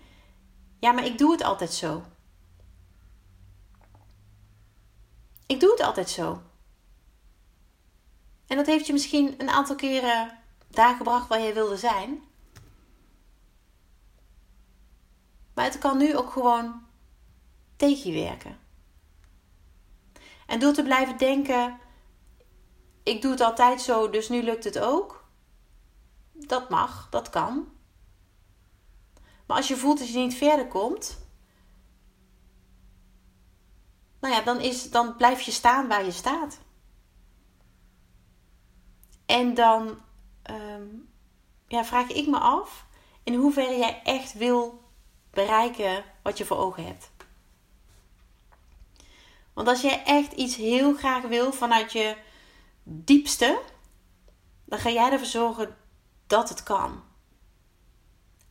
Ja, 0.80 0.92
maar 0.92 1.06
ik 1.06 1.18
doe 1.18 1.32
het 1.32 1.44
altijd 1.44 1.74
zo. 1.74 2.04
Ik 5.46 5.60
doe 5.60 5.72
het 5.72 5.82
altijd 5.82 6.10
zo. 6.10 6.42
En 8.48 8.58
dat 8.58 8.66
heeft 8.66 8.88
je 8.88 8.94
misschien 8.94 9.42
een 9.42 9.50
aantal 9.50 9.76
keren 9.76 10.38
daar 10.68 10.96
gebracht 10.96 11.28
waar 11.28 11.42
jij 11.42 11.54
wilde 11.54 11.78
zijn. 11.78 12.24
Maar 15.54 15.66
het 15.66 15.78
kan 15.78 15.98
nu 15.98 16.16
ook 16.18 16.32
gewoon 16.32 16.84
tegen 17.76 18.12
je 18.12 18.24
werken. 18.24 18.60
En 20.46 20.60
door 20.60 20.74
te 20.74 20.84
blijven 20.84 21.18
denken: 21.18 21.80
ik 23.04 23.22
doe 23.22 23.32
het 23.32 23.42
altijd 23.42 23.82
zo, 23.82 24.10
dus 24.10 24.30
nu 24.30 24.44
lukt 24.44 24.64
het 24.64 24.80
ook. 24.80 25.26
Dat 26.32 26.70
mag, 26.70 27.08
dat 27.10 27.30
kan. 27.30 27.75
Maar 29.46 29.58
als 29.58 29.68
je 29.68 29.78
voelt 29.78 30.00
dat 30.00 30.10
je 30.10 30.18
niet 30.18 30.36
verder 30.36 30.68
komt, 30.68 31.18
nou 34.20 34.34
ja, 34.34 34.42
dan, 34.42 34.60
is, 34.60 34.92
dan 34.92 35.16
blijf 35.16 35.42
je 35.42 35.52
staan 35.52 35.88
waar 35.88 36.06
je 36.06 36.12
staat. 36.12 36.60
En 39.26 39.54
dan 39.54 39.98
um, 40.52 41.10
ja, 41.68 41.86
vraag 41.86 42.10
ik 42.10 42.28
me 42.28 42.38
af 42.38 42.86
in 43.24 43.34
hoeverre 43.34 43.78
jij 43.78 44.02
echt 44.04 44.34
wil 44.34 44.84
bereiken 45.30 46.04
wat 46.24 46.38
je 46.38 46.46
voor 46.46 46.58
ogen 46.58 46.86
hebt. 46.86 47.12
Want 49.54 49.68
als 49.68 49.82
jij 49.82 50.04
echt 50.04 50.32
iets 50.32 50.56
heel 50.56 50.94
graag 50.96 51.24
wil 51.24 51.54
vanuit 51.54 51.92
je 51.92 52.18
diepste, 52.84 53.62
dan 54.66 54.80
ga 54.80 54.90
jij 54.90 55.12
ervoor 55.12 55.28
zorgen 55.28 55.78
dat 56.28 56.50
het 56.50 56.64
kan. 56.64 57.04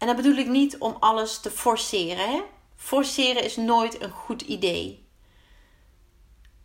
En 0.05 0.11
dat 0.11 0.23
bedoel 0.23 0.37
ik 0.37 0.49
niet 0.49 0.79
om 0.79 0.97
alles 1.01 1.39
te 1.39 1.51
forceren. 1.51 2.45
Forceren 2.77 3.43
is 3.43 3.57
nooit 3.57 4.03
een 4.03 4.11
goed 4.11 4.43
idee. 4.43 5.09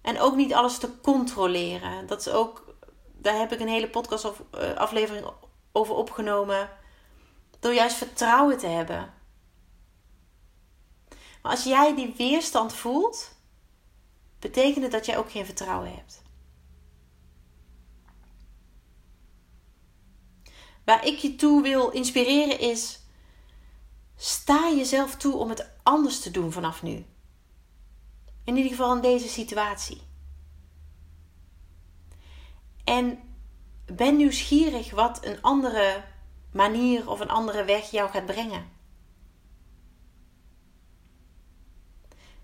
En 0.02 0.20
ook 0.20 0.36
niet 0.36 0.54
alles 0.54 0.78
te 0.78 1.02
controleren. 1.02 2.08
Dat 2.08 2.20
is 2.20 2.30
ook, 2.30 2.76
daar 3.14 3.38
heb 3.38 3.52
ik 3.52 3.60
een 3.60 3.68
hele 3.68 3.90
podcast 3.90 4.26
of 4.26 4.44
uh, 4.56 4.74
aflevering 4.74 5.26
over 5.72 5.96
opgenomen. 5.96 6.70
Door 7.60 7.74
juist 7.74 7.96
vertrouwen 7.96 8.58
te 8.58 8.68
hebben. 8.68 9.14
Maar 11.42 11.52
als 11.52 11.64
jij 11.64 11.96
die 11.96 12.14
weerstand 12.18 12.74
voelt, 12.74 13.36
betekent 14.40 14.84
het 14.84 14.92
dat 14.92 15.06
jij 15.06 15.18
ook 15.18 15.32
geen 15.32 15.46
vertrouwen 15.46 15.94
hebt. 15.94 16.22
Waar 20.86 21.06
ik 21.06 21.18
je 21.18 21.36
toe 21.36 21.62
wil 21.62 21.90
inspireren 21.90 22.60
is: 22.60 23.00
sta 24.22 24.72
jezelf 24.76 25.16
toe 25.16 25.36
om 25.36 25.50
het 25.50 25.70
anders 25.84 26.20
te 26.20 26.32
doen 26.32 26.52
vanaf 26.52 26.84
nu. 26.84 27.06
In 28.44 28.56
ieder 28.56 28.72
geval 28.72 28.96
in 28.96 29.02
deze 29.02 29.28
situatie. 29.28 30.02
En 32.84 33.20
ben 33.86 34.18
nieuwsgierig 34.18 34.92
wat 34.92 35.26
een 35.26 35.42
andere 35.42 36.04
manier 36.52 37.10
of 37.10 37.20
een 37.20 37.30
andere 37.30 37.64
weg 37.64 37.92
jou 37.92 38.10
gaat 38.10 38.26
brengen. 38.26 38.70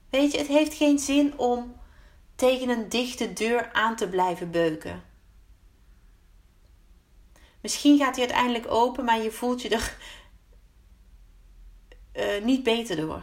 Weet 0.09 0.31
je, 0.31 0.37
het 0.37 0.47
heeft 0.47 0.73
geen 0.73 0.99
zin 0.99 1.37
om 1.37 1.75
tegen 2.35 2.69
een 2.69 2.89
dichte 2.89 3.33
deur 3.33 3.73
aan 3.73 3.95
te 3.95 4.09
blijven 4.09 4.51
beuken. 4.51 5.03
Misschien 7.61 7.97
gaat 7.97 8.15
hij 8.15 8.25
uiteindelijk 8.25 8.71
open, 8.71 9.05
maar 9.05 9.21
je 9.21 9.31
voelt 9.31 9.61
je 9.61 9.69
er 9.69 9.97
uh, 12.17 12.43
niet 12.43 12.63
beter 12.63 12.95
door. 12.95 13.21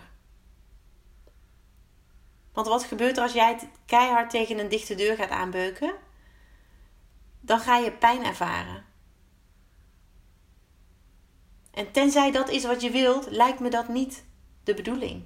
Want 2.53 2.67
wat 2.67 2.85
gebeurt 2.85 3.17
er 3.17 3.23
als 3.23 3.33
jij 3.33 3.71
keihard 3.87 4.31
tegen 4.31 4.59
een 4.59 4.69
dichte 4.69 4.95
deur 4.95 5.17
gaat 5.17 5.31
aanbeuken? 5.31 5.95
Dan 7.41 7.61
ga 7.61 7.77
je 7.77 7.93
pijn 7.93 8.25
ervaren. 8.25 8.85
En 11.71 11.93
tenzij 11.93 12.31
dat 12.31 12.49
is 12.49 12.65
wat 12.65 12.81
je 12.81 12.91
wilt, 12.91 13.31
lijkt 13.31 13.61
me 13.61 13.71
dat 13.71 13.89
niet 13.89 14.25
de 14.65 14.75
bedoeling. 14.75 15.25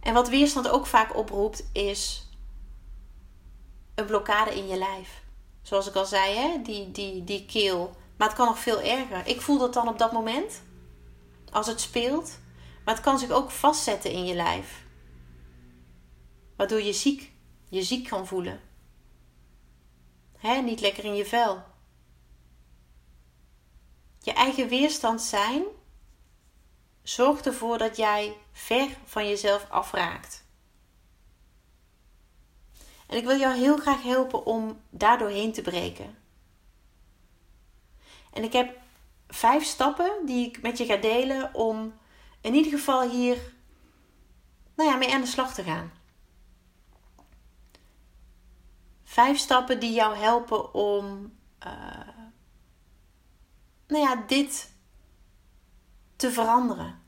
En 0.00 0.14
wat 0.14 0.28
weerstand 0.28 0.68
ook 0.68 0.86
vaak 0.86 1.16
oproept, 1.16 1.70
is 1.72 2.28
een 3.94 4.06
blokkade 4.06 4.54
in 4.54 4.66
je 4.66 4.76
lijf. 4.76 5.21
Zoals 5.62 5.88
ik 5.88 5.94
al 5.94 6.06
zei, 6.06 6.34
hè? 6.34 6.62
Die, 6.62 6.90
die, 6.90 7.24
die 7.24 7.46
keel. 7.46 7.96
Maar 8.16 8.28
het 8.28 8.36
kan 8.36 8.46
nog 8.46 8.58
veel 8.58 8.80
erger. 8.80 9.26
Ik 9.26 9.40
voel 9.40 9.58
dat 9.58 9.74
dan 9.74 9.88
op 9.88 9.98
dat 9.98 10.12
moment, 10.12 10.62
als 11.50 11.66
het 11.66 11.80
speelt. 11.80 12.38
Maar 12.84 12.94
het 12.94 13.04
kan 13.04 13.18
zich 13.18 13.30
ook 13.30 13.50
vastzetten 13.50 14.10
in 14.10 14.24
je 14.24 14.34
lijf. 14.34 14.84
Waardoor 16.56 16.82
je 16.82 16.92
ziek, 16.92 17.32
je 17.68 17.82
ziek 17.82 18.08
kan 18.08 18.26
voelen. 18.26 18.60
Hè? 20.38 20.60
Niet 20.60 20.80
lekker 20.80 21.04
in 21.04 21.14
je 21.14 21.26
vel. 21.26 21.62
Je 24.18 24.32
eigen 24.32 24.68
weerstand 24.68 25.22
zijn 25.22 25.62
zorgt 27.02 27.46
ervoor 27.46 27.78
dat 27.78 27.96
jij 27.96 28.36
ver 28.52 28.88
van 29.04 29.28
jezelf 29.28 29.70
afraakt. 29.70 30.41
En 33.12 33.18
ik 33.18 33.24
wil 33.24 33.38
jou 33.38 33.54
heel 33.54 33.76
graag 33.76 34.02
helpen 34.02 34.46
om 34.46 34.80
daardoor 34.90 35.28
heen 35.28 35.52
te 35.52 35.62
breken. 35.62 36.18
En 38.32 38.42
ik 38.42 38.52
heb 38.52 38.78
vijf 39.28 39.64
stappen 39.64 40.26
die 40.26 40.46
ik 40.46 40.62
met 40.62 40.78
je 40.78 40.84
ga 40.84 40.96
delen 40.96 41.54
om 41.54 41.94
in 42.40 42.54
ieder 42.54 42.72
geval 42.72 43.10
hier 43.10 43.38
nou 44.74 44.90
ja, 44.90 44.96
mee 44.96 45.12
aan 45.12 45.20
de 45.20 45.26
slag 45.26 45.54
te 45.54 45.62
gaan. 45.62 45.92
Vijf 49.04 49.38
stappen 49.38 49.80
die 49.80 49.92
jou 49.92 50.16
helpen 50.16 50.74
om 50.74 51.32
uh, 51.66 52.08
nou 53.86 54.02
ja, 54.02 54.16
dit 54.26 54.72
te 56.16 56.30
veranderen. 56.30 57.02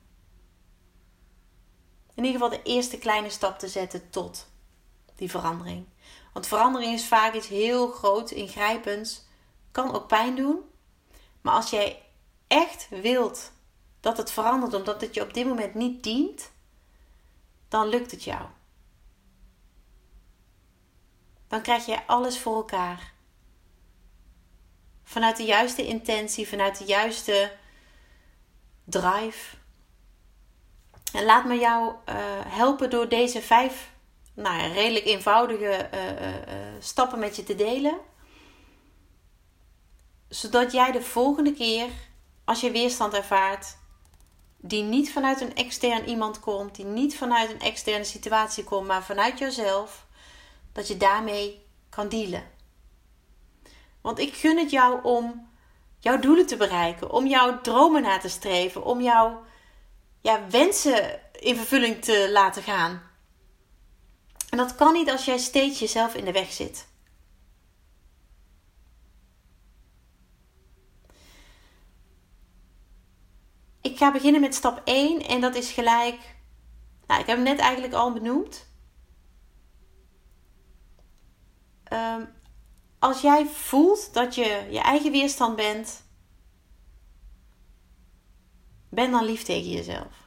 In 2.14 2.24
ieder 2.24 2.40
geval 2.40 2.58
de 2.58 2.62
eerste 2.62 2.98
kleine 2.98 3.30
stap 3.30 3.58
te 3.58 3.68
zetten 3.68 4.10
tot 4.10 4.48
die 5.14 5.30
verandering. 5.30 5.92
Want 6.34 6.46
verandering 6.46 6.94
is 6.94 7.06
vaak 7.06 7.34
iets 7.34 7.48
heel 7.48 7.88
groot, 7.88 8.30
ingrijpends, 8.30 9.24
kan 9.72 9.94
ook 9.94 10.08
pijn 10.08 10.36
doen. 10.36 10.60
Maar 11.40 11.54
als 11.54 11.70
jij 11.70 12.02
echt 12.46 12.88
wilt 12.88 13.52
dat 14.00 14.16
het 14.16 14.30
verandert 14.30 14.74
omdat 14.74 15.00
het 15.00 15.14
je 15.14 15.22
op 15.22 15.34
dit 15.34 15.46
moment 15.46 15.74
niet 15.74 16.02
dient, 16.02 16.50
dan 17.68 17.88
lukt 17.88 18.10
het 18.10 18.24
jou. 18.24 18.46
Dan 21.48 21.62
krijg 21.62 21.86
je 21.86 22.06
alles 22.06 22.38
voor 22.38 22.56
elkaar. 22.56 23.12
Vanuit 25.04 25.36
de 25.36 25.44
juiste 25.44 25.86
intentie, 25.86 26.48
vanuit 26.48 26.78
de 26.78 26.84
juiste 26.84 27.56
drive. 28.84 29.56
En 31.12 31.24
laat 31.24 31.44
me 31.44 31.58
jou 31.58 31.94
uh, 32.08 32.14
helpen 32.46 32.90
door 32.90 33.08
deze 33.08 33.42
vijf 33.42 33.92
nou 34.34 34.58
ja, 34.58 34.66
redelijk 34.66 35.04
eenvoudige 35.04 35.88
uh, 35.94 36.28
stappen 36.78 37.18
met 37.18 37.36
je 37.36 37.42
te 37.42 37.54
delen. 37.54 37.98
Zodat 40.28 40.72
jij 40.72 40.92
de 40.92 41.02
volgende 41.02 41.52
keer, 41.52 41.88
als 42.44 42.60
je 42.60 42.70
weerstand 42.70 43.14
ervaart, 43.14 43.76
die 44.56 44.82
niet 44.82 45.12
vanuit 45.12 45.40
een 45.40 45.54
extern 45.54 46.08
iemand 46.08 46.40
komt, 46.40 46.74
die 46.74 46.84
niet 46.84 47.16
vanuit 47.16 47.50
een 47.50 47.60
externe 47.60 48.04
situatie 48.04 48.64
komt, 48.64 48.86
maar 48.86 49.04
vanuit 49.04 49.38
jezelf, 49.38 50.06
dat 50.72 50.88
je 50.88 50.96
daarmee 50.96 51.66
kan 51.88 52.08
dealen. 52.08 52.50
Want 54.00 54.18
ik 54.18 54.34
gun 54.34 54.58
het 54.58 54.70
jou 54.70 55.02
om 55.02 55.48
jouw 55.98 56.18
doelen 56.18 56.46
te 56.46 56.56
bereiken, 56.56 57.10
om 57.10 57.26
jouw 57.26 57.60
dromen 57.60 58.02
na 58.02 58.18
te 58.18 58.28
streven, 58.28 58.84
om 58.84 59.00
jouw 59.00 59.44
ja, 60.20 60.40
wensen 60.50 61.20
in 61.32 61.56
vervulling 61.56 62.02
te 62.04 62.28
laten 62.32 62.62
gaan. 62.62 63.02
En 64.54 64.60
dat 64.60 64.74
kan 64.74 64.92
niet 64.92 65.10
als 65.10 65.24
jij 65.24 65.38
steeds 65.38 65.78
jezelf 65.78 66.14
in 66.14 66.24
de 66.24 66.32
weg 66.32 66.52
zit. 66.52 66.88
Ik 73.80 73.96
ga 73.96 74.12
beginnen 74.12 74.40
met 74.40 74.54
stap 74.54 74.80
1 74.84 75.22
en 75.22 75.40
dat 75.40 75.54
is 75.54 75.70
gelijk. 75.70 76.36
Nou, 77.06 77.20
ik 77.20 77.26
heb 77.26 77.36
hem 77.36 77.44
net 77.44 77.58
eigenlijk 77.58 77.94
al 77.94 78.12
benoemd. 78.12 78.66
Um, 81.92 82.28
als 82.98 83.20
jij 83.20 83.46
voelt 83.46 84.14
dat 84.14 84.34
je 84.34 84.68
je 84.70 84.80
eigen 84.80 85.12
weerstand 85.12 85.56
bent, 85.56 86.04
ben 88.88 89.10
dan 89.10 89.24
lief 89.24 89.42
tegen 89.42 89.70
jezelf. 89.70 90.23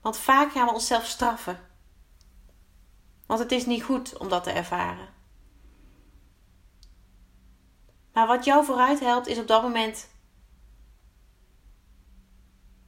Want 0.00 0.16
vaak 0.16 0.52
gaan 0.52 0.66
we 0.66 0.72
onszelf 0.72 1.06
straffen. 1.06 1.68
Want 3.26 3.40
het 3.40 3.52
is 3.52 3.66
niet 3.66 3.82
goed 3.82 4.18
om 4.18 4.28
dat 4.28 4.44
te 4.44 4.50
ervaren. 4.50 5.08
Maar 8.12 8.26
wat 8.26 8.44
jou 8.44 8.64
vooruit 8.64 9.00
helpt 9.00 9.26
is 9.26 9.38
op 9.38 9.46
dat 9.46 9.62
moment 9.62 10.08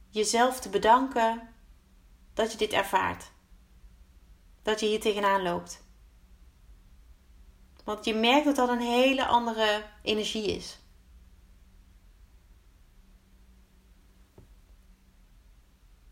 jezelf 0.09 0.59
te 0.59 0.69
bedanken 0.69 1.53
dat 2.33 2.51
je 2.51 2.57
dit 2.57 2.71
ervaart. 2.71 3.31
Dat 4.61 4.79
je 4.79 4.85
hier 4.85 4.99
tegenaan 4.99 5.41
loopt. 5.41 5.83
Want 7.83 8.05
je 8.05 8.13
merkt 8.13 8.45
dat 8.45 8.55
dat 8.55 8.69
een 8.69 8.79
hele 8.79 9.25
andere 9.25 9.85
energie 10.01 10.55
is. 10.55 10.79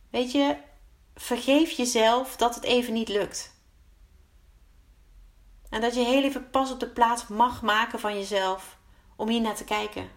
Weet 0.09 0.31
je, 0.31 0.57
vergeef 1.21 1.71
jezelf 1.71 2.35
dat 2.35 2.55
het 2.55 2.63
even 2.63 2.93
niet 2.93 3.09
lukt. 3.09 3.55
En 5.69 5.81
dat 5.81 5.95
je 5.95 6.03
heel 6.03 6.23
even 6.23 6.49
pas 6.49 6.71
op 6.71 6.79
de 6.79 6.89
plaats 6.89 7.27
mag 7.27 7.61
maken 7.61 7.99
van 7.99 8.13
jezelf 8.13 8.77
om 9.15 9.29
hier 9.29 9.41
naar 9.41 9.55
te 9.55 9.63
kijken. 9.63 10.09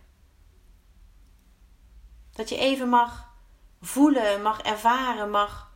Dat 2.33 2.49
je 2.49 2.57
even 2.57 2.89
mag 2.89 3.33
voelen, 3.81 4.43
mag 4.43 4.61
ervaren, 4.61 5.31
mag 5.31 5.71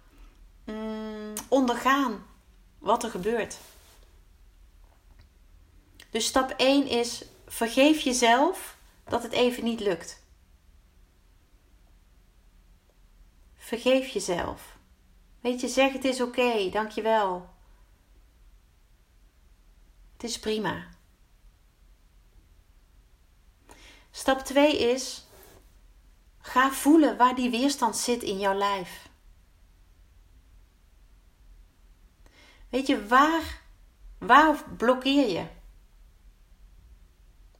mm, 0.64 1.32
ondergaan 1.48 2.26
wat 2.78 3.04
er 3.04 3.10
gebeurt. 3.10 3.58
Dus 6.10 6.26
stap 6.26 6.50
1 6.50 6.86
is 6.86 7.24
vergeef 7.46 8.00
jezelf 8.00 8.76
dat 9.04 9.22
het 9.22 9.32
even 9.32 9.64
niet 9.64 9.80
lukt. 9.80 10.22
Vergeef 13.56 14.08
jezelf. 14.08 14.77
Weet 15.40 15.60
je, 15.60 15.68
zeg 15.68 15.92
het 15.92 16.04
is 16.04 16.20
oké, 16.20 16.40
okay, 16.40 16.70
dankjewel. 16.70 17.48
Het 20.12 20.24
is 20.24 20.38
prima. 20.38 20.86
Stap 24.10 24.40
2 24.40 24.78
is 24.78 25.26
ga 26.40 26.72
voelen 26.72 27.16
waar 27.16 27.34
die 27.34 27.50
weerstand 27.50 27.96
zit 27.96 28.22
in 28.22 28.38
jouw 28.38 28.54
lijf. 28.54 29.08
Weet 32.68 32.86
je, 32.86 33.06
waar, 33.06 33.62
waar 34.18 34.64
blokkeer 34.76 35.28
je? 35.28 35.46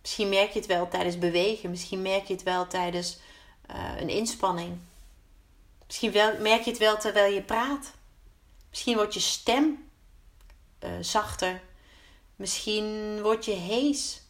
Misschien 0.01 0.29
merk 0.29 0.51
je 0.51 0.59
het 0.59 0.69
wel 0.69 0.89
tijdens 0.89 1.19
bewegen, 1.19 1.71
misschien 1.71 2.03
merk 2.03 2.25
je 2.25 2.33
het 2.33 2.43
wel 2.43 2.67
tijdens 2.67 3.19
uh, 3.71 4.01
een 4.01 4.09
inspanning. 4.09 4.79
Misschien 5.89 6.13
wel, 6.13 6.39
merk 6.41 6.63
je 6.63 6.71
het 6.71 6.79
wel 6.79 6.99
terwijl 6.99 7.35
je 7.35 7.43
praat. 7.43 7.93
Misschien 8.69 8.97
wordt 8.97 9.15
je 9.15 9.21
stem 9.21 9.91
uh, 10.85 10.91
zachter. 11.01 11.61
Misschien 12.37 13.19
word 13.23 13.45
je 13.45 13.53
hees. 13.53 14.23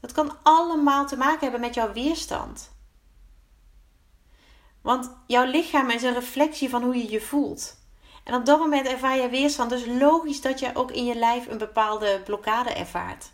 Dat 0.00 0.12
kan 0.12 0.36
allemaal 0.42 1.06
te 1.06 1.16
maken 1.16 1.40
hebben 1.40 1.60
met 1.60 1.74
jouw 1.74 1.92
weerstand. 1.92 2.72
Want 4.82 5.10
jouw 5.26 5.44
lichaam 5.44 5.90
is 5.90 6.02
een 6.02 6.14
reflectie 6.14 6.68
van 6.68 6.82
hoe 6.82 6.96
je 6.96 7.10
je 7.10 7.20
voelt. 7.20 7.76
En 8.24 8.34
op 8.34 8.44
dat 8.44 8.58
moment 8.58 8.86
ervaar 8.86 9.16
je 9.16 9.28
weerstand. 9.28 9.70
Dus 9.70 9.86
logisch 9.86 10.40
dat 10.40 10.58
je 10.60 10.70
ook 10.74 10.90
in 10.90 11.04
je 11.04 11.14
lijf 11.14 11.46
een 11.46 11.58
bepaalde 11.58 12.20
blokkade 12.24 12.70
ervaart. 12.70 13.32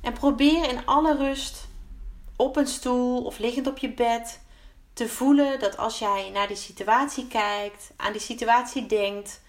En 0.00 0.12
probeer 0.12 0.68
in 0.68 0.86
alle 0.86 1.16
rust 1.16 1.68
op 2.36 2.56
een 2.56 2.66
stoel 2.66 3.24
of 3.24 3.38
liggend 3.38 3.66
op 3.66 3.78
je 3.78 3.92
bed 3.92 4.40
te 4.92 5.08
voelen 5.08 5.58
dat 5.58 5.76
als 5.76 5.98
jij 5.98 6.30
naar 6.30 6.48
die 6.48 6.56
situatie 6.56 7.26
kijkt, 7.26 7.92
aan 7.96 8.12
die 8.12 8.20
situatie 8.20 8.86
denkt, 8.86 9.40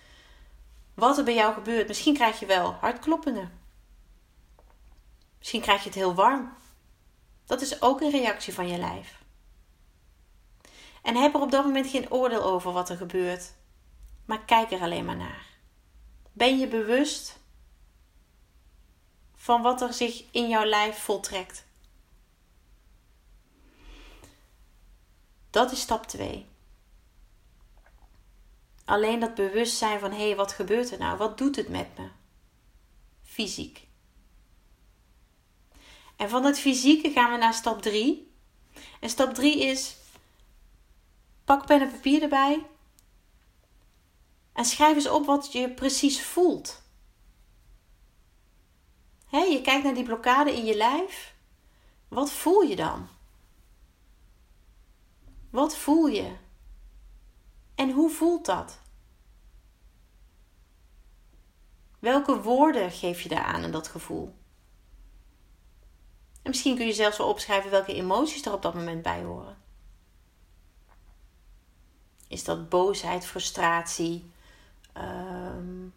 wat 0.93 1.17
er 1.17 1.23
bij 1.23 1.34
jou 1.34 1.54
gebeurt. 1.54 1.88
Misschien 1.88 2.13
krijg 2.13 2.39
je 2.39 2.45
wel 2.45 2.71
hartkloppingen. 2.71 3.52
Misschien 5.38 5.62
krijg 5.62 5.80
je 5.84 5.89
het 5.89 5.97
heel 5.97 6.13
warm. 6.13 6.54
Dat 7.45 7.62
is 7.62 7.82
ook 7.82 8.02
een 8.02 8.12
reactie 8.12 8.54
van 8.54 8.67
je 8.67 8.78
lijf. 8.78 9.23
En 11.02 11.15
heb 11.15 11.34
er 11.34 11.41
op 11.41 11.52
dat 11.52 11.65
moment 11.65 11.88
geen 11.88 12.12
oordeel 12.12 12.43
over 12.43 12.71
wat 12.71 12.89
er 12.89 12.97
gebeurt, 12.97 13.54
maar 14.26 14.45
kijk 14.45 14.71
er 14.71 14.82
alleen 14.82 15.06
maar 15.06 15.15
naar. 15.15 15.45
Ben 16.32 16.60
je 16.60 16.67
bewust 16.67 17.39
van 19.36 19.62
wat 19.62 19.82
er 19.82 19.93
zich 19.93 20.23
in 20.32 20.50
jouw 20.50 20.65
lijf 20.65 20.97
voltrekt? 20.97 21.66
Dat 25.58 25.72
is 25.72 25.80
stap 25.80 26.06
2. 26.06 26.46
Alleen 28.86 29.20
dat 29.20 29.36
bewustzijn 29.36 30.00
van 30.00 30.12
hé, 30.12 30.26
hey, 30.28 30.36
wat 30.36 30.52
gebeurt 30.52 30.91
er 30.91 30.98
nou? 30.98 31.17
Wat 31.17 31.38
doet 31.38 31.56
het 31.56 31.70
met 31.70 31.98
me? 31.98 32.10
Fysiek. 33.24 33.88
En 36.15 36.30
van 36.30 36.43
het 36.43 36.60
fysieke 36.60 37.12
gaan 37.12 37.32
we 37.32 37.38
naar 37.38 37.54
stap 37.54 37.82
3. 37.82 38.32
En 39.00 39.10
stap 39.10 39.34
3 39.34 39.60
is 39.60 39.96
pak 41.43 41.65
pen 41.65 41.82
en 41.82 41.91
papier 41.91 42.22
erbij. 42.22 42.65
En 44.54 44.65
schrijf 44.65 44.96
eens 44.96 45.10
op 45.10 45.26
wat 45.26 45.52
je 45.52 45.70
precies 45.70 46.22
voelt. 46.22 46.82
He, 49.26 49.39
je 49.39 49.62
kijkt 49.62 49.84
naar 49.84 49.93
die 49.93 50.04
blokkade 50.04 50.56
in 50.56 50.65
je 50.65 50.76
lijf. 50.76 51.34
Wat 52.08 52.32
voel 52.32 52.62
je 52.62 52.76
dan? 52.76 53.16
Wat 55.49 55.77
voel 55.77 56.07
je? 56.07 56.36
En 57.75 57.91
hoe 57.91 58.10
voelt 58.10 58.45
dat? 58.45 58.79
Welke 61.99 62.41
woorden 62.41 62.91
geef 62.91 63.21
je 63.21 63.29
daaraan 63.29 63.63
in 63.63 63.71
dat 63.71 63.88
gevoel? 63.88 64.36
En 66.41 66.53
misschien 66.53 66.75
kun 66.75 66.86
je 66.86 66.93
zelfs 66.93 67.17
wel 67.17 67.29
opschrijven 67.29 67.71
welke 67.71 67.93
emoties 67.93 68.45
er 68.45 68.53
op 68.53 68.62
dat 68.62 68.73
moment 68.73 69.01
bij 69.01 69.23
horen. 69.23 69.57
Is 72.27 72.43
dat 72.43 72.69
boosheid, 72.69 73.25
frustratie, 73.25 74.31
um, 74.97 75.93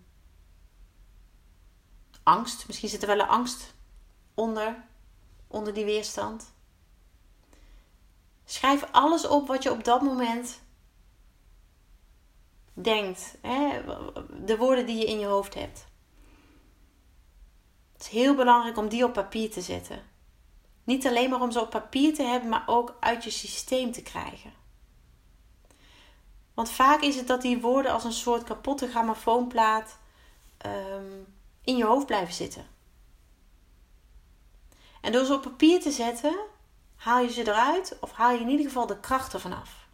angst? 2.22 2.66
Misschien 2.66 2.88
zit 2.88 3.02
er 3.02 3.08
wel 3.08 3.20
een 3.20 3.28
angst 3.28 3.74
onder, 4.34 4.84
onder 5.46 5.74
die 5.74 5.84
weerstand. 5.84 6.52
Schrijf 8.50 8.84
alles 8.90 9.26
op 9.26 9.46
wat 9.46 9.62
je 9.62 9.70
op 9.70 9.84
dat 9.84 10.02
moment 10.02 10.60
denkt. 12.72 13.36
Hè? 13.40 13.82
De 14.44 14.56
woorden 14.56 14.86
die 14.86 14.96
je 14.96 15.06
in 15.06 15.18
je 15.18 15.26
hoofd 15.26 15.54
hebt. 15.54 15.86
Het 17.92 18.02
is 18.02 18.08
heel 18.08 18.34
belangrijk 18.34 18.76
om 18.76 18.88
die 18.88 19.04
op 19.04 19.12
papier 19.12 19.50
te 19.50 19.60
zetten. 19.60 20.02
Niet 20.84 21.06
alleen 21.06 21.30
maar 21.30 21.40
om 21.40 21.50
ze 21.50 21.60
op 21.60 21.70
papier 21.70 22.14
te 22.14 22.22
hebben, 22.22 22.48
maar 22.48 22.62
ook 22.66 22.96
uit 23.00 23.24
je 23.24 23.30
systeem 23.30 23.92
te 23.92 24.02
krijgen. 24.02 24.52
Want 26.54 26.70
vaak 26.70 27.00
is 27.00 27.16
het 27.16 27.26
dat 27.26 27.42
die 27.42 27.60
woorden 27.60 27.92
als 27.92 28.04
een 28.04 28.12
soort 28.12 28.44
kapotte 28.44 28.88
grammofoonplaat 28.88 29.98
um, 30.66 31.34
in 31.64 31.76
je 31.76 31.84
hoofd 31.84 32.06
blijven 32.06 32.34
zitten. 32.34 32.66
En 35.00 35.12
door 35.12 35.24
ze 35.24 35.34
op 35.34 35.42
papier 35.42 35.80
te 35.80 35.90
zetten, 35.90 36.36
haal 37.00 37.22
je 37.22 37.30
ze 37.30 37.40
eruit 37.40 37.96
of 38.00 38.12
haal 38.12 38.32
je 38.32 38.40
in 38.40 38.48
ieder 38.48 38.66
geval 38.66 38.86
de 38.86 39.00
kracht 39.00 39.34
ervan 39.34 39.52
af. 39.52 39.88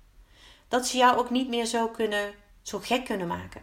Dat 0.69 0.87
ze 0.87 0.97
jou 0.97 1.17
ook 1.17 1.31
niet 1.31 1.49
meer 1.49 1.67
zo, 1.67 1.89
kunnen, 1.89 2.35
zo 2.63 2.79
gek 2.79 3.05
kunnen 3.05 3.27
maken. 3.27 3.63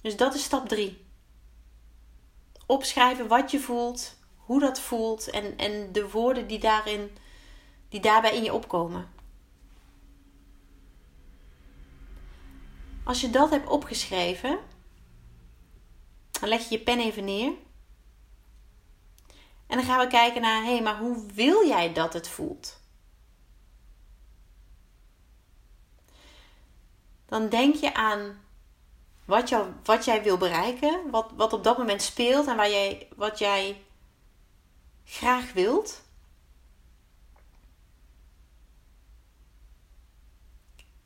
Dus 0.00 0.16
dat 0.16 0.34
is 0.34 0.44
stap 0.44 0.68
3. 0.68 1.06
Opschrijven 2.66 3.28
wat 3.28 3.50
je 3.50 3.60
voelt, 3.60 4.16
hoe 4.36 4.60
dat 4.60 4.80
voelt 4.80 5.30
en, 5.30 5.56
en 5.56 5.92
de 5.92 6.10
woorden 6.10 6.46
die, 6.46 6.58
daarin, 6.58 7.16
die 7.88 8.00
daarbij 8.00 8.36
in 8.36 8.42
je 8.42 8.54
opkomen. 8.54 9.08
Als 13.04 13.20
je 13.20 13.30
dat 13.30 13.50
hebt 13.50 13.68
opgeschreven, 13.68 14.58
dan 16.30 16.48
leg 16.48 16.68
je 16.68 16.78
je 16.78 16.84
pen 16.84 16.98
even 16.98 17.24
neer. 17.24 17.52
En 19.70 19.76
dan 19.76 19.84
gaan 19.84 19.98
we 19.98 20.06
kijken 20.06 20.40
naar, 20.40 20.62
hé, 20.62 20.70
hey, 20.70 20.82
maar 20.82 20.98
hoe 20.98 21.26
wil 21.34 21.66
jij 21.66 21.92
dat 21.92 22.12
het 22.12 22.28
voelt? 22.28 22.80
Dan 27.26 27.48
denk 27.48 27.74
je 27.74 27.94
aan 27.94 28.40
wat, 29.24 29.54
wat 29.84 30.04
jij 30.04 30.22
wil 30.22 30.36
bereiken, 30.36 31.10
wat, 31.10 31.30
wat 31.36 31.52
op 31.52 31.64
dat 31.64 31.78
moment 31.78 32.02
speelt 32.02 32.46
en 32.46 32.56
waar 32.56 32.70
jij, 32.70 33.08
wat 33.16 33.38
jij 33.38 33.84
graag 35.04 35.52
wilt. 35.52 36.02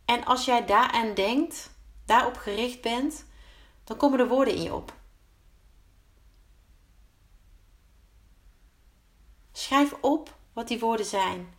En 0.04 0.24
als 0.24 0.44
jij 0.44 0.66
daaraan 0.66 1.14
denkt, 1.14 1.70
daarop 2.04 2.36
gericht 2.36 2.80
bent, 2.80 3.24
dan 3.84 3.96
komen 3.96 4.18
de 4.18 4.26
woorden 4.26 4.54
in 4.54 4.62
je 4.62 4.74
op. 4.74 4.94
Schrijf 9.64 9.92
op 10.00 10.36
wat 10.52 10.68
die 10.68 10.78
woorden 10.78 11.06
zijn. 11.06 11.54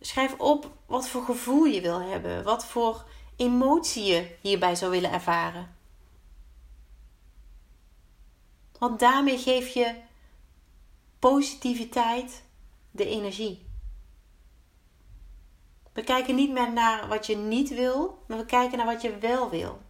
Schrijf 0.00 0.38
op 0.38 0.72
wat 0.86 1.08
voor 1.08 1.22
gevoel 1.22 1.64
je 1.64 1.80
wil 1.80 2.00
hebben, 2.00 2.44
wat 2.44 2.66
voor 2.66 3.04
emotie 3.36 4.04
je 4.04 4.36
hierbij 4.40 4.74
zou 4.74 4.90
willen 4.90 5.12
ervaren. 5.12 5.76
Want 8.78 9.00
daarmee 9.00 9.38
geef 9.38 9.68
je 9.68 9.94
positiviteit 11.18 12.44
de 12.90 13.06
energie. 13.06 13.66
We 15.92 16.02
kijken 16.04 16.34
niet 16.34 16.50
meer 16.50 16.72
naar 16.72 17.08
wat 17.08 17.26
je 17.26 17.36
niet 17.36 17.68
wil, 17.68 18.24
maar 18.26 18.38
we 18.38 18.44
kijken 18.44 18.78
naar 18.78 18.86
wat 18.86 19.02
je 19.02 19.18
wel 19.18 19.50
wil. 19.50 19.82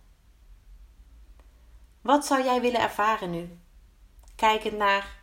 Wat 2.00 2.26
zou 2.26 2.44
jij 2.44 2.60
willen 2.60 2.80
ervaren 2.80 3.30
nu? 3.30 3.58
Kijkend 4.36 4.76
naar 4.76 5.17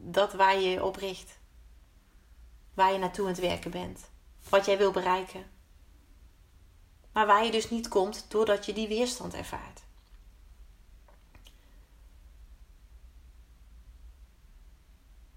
dat 0.00 0.32
waar 0.32 0.60
je 0.60 0.84
op 0.84 0.96
richt. 0.96 1.38
Waar 2.74 2.92
je 2.92 2.98
naartoe 2.98 3.24
aan 3.24 3.30
het 3.30 3.40
werken 3.40 3.70
bent. 3.70 4.10
Wat 4.48 4.66
jij 4.66 4.78
wil 4.78 4.90
bereiken. 4.90 5.50
Maar 7.12 7.26
waar 7.26 7.44
je 7.44 7.50
dus 7.50 7.70
niet 7.70 7.88
komt 7.88 8.30
doordat 8.30 8.66
je 8.66 8.72
die 8.72 8.88
weerstand 8.88 9.34
ervaart. 9.34 9.82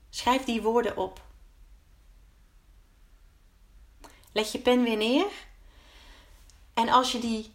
Schrijf 0.10 0.44
die 0.44 0.62
woorden 0.62 0.98
op. 0.98 1.22
Leg 4.32 4.52
je 4.52 4.60
pen 4.60 4.84
weer 4.84 4.98
neer. 4.98 5.32
En 6.74 6.90
als 6.90 7.12
je 7.12 7.20
die 7.20 7.54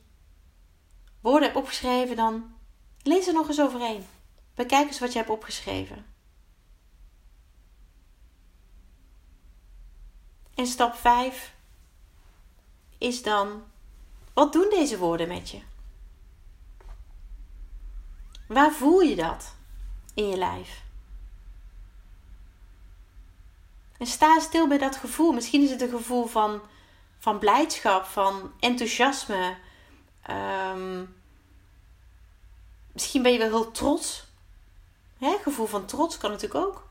woorden 1.21 1.42
hebt 1.42 1.61
opgeschreven, 1.61 2.16
dan 2.16 2.55
lees 3.03 3.27
er 3.27 3.33
nog 3.33 3.49
eens 3.49 3.61
overheen. 3.61 4.07
Bekijk 4.55 4.87
eens 4.87 4.99
wat 4.99 5.12
je 5.12 5.19
hebt 5.19 5.31
opgeschreven. 5.31 6.15
En 10.57 10.66
stap 10.66 10.95
5 10.95 11.55
is 12.99 13.23
dan: 13.23 13.64
wat 14.33 14.53
doen 14.53 14.71
deze 14.71 14.99
woorden 14.99 15.29
met 15.29 15.51
je? 15.51 15.61
Waar 18.49 18.73
voel 18.73 19.01
je 19.01 19.16
dat 19.16 19.55
in 20.14 20.29
je 20.29 20.37
lijf? 20.37 20.83
En 23.99 24.07
sta 24.07 24.40
stil 24.40 24.69
bij 24.69 24.79
dat 24.79 24.97
gevoel. 24.97 25.33
Misschien 25.33 25.62
is 25.62 25.71
het 25.71 25.81
een 25.81 25.88
gevoel 25.88 26.27
van, 26.27 26.61
van 27.19 27.38
blijdschap, 27.38 28.05
van 28.05 28.53
enthousiasme. 28.61 29.57
Ehm, 30.23 31.05
misschien 32.92 33.23
ben 33.23 33.33
je 33.33 33.38
wel 33.38 33.49
heel 33.49 33.71
trots. 33.71 34.27
Hè? 35.19 35.37
Gevoel 35.42 35.66
van 35.66 35.87
trots 35.87 36.19
kan 36.19 36.31
natuurlijk 36.31 36.66
ook. 36.66 36.88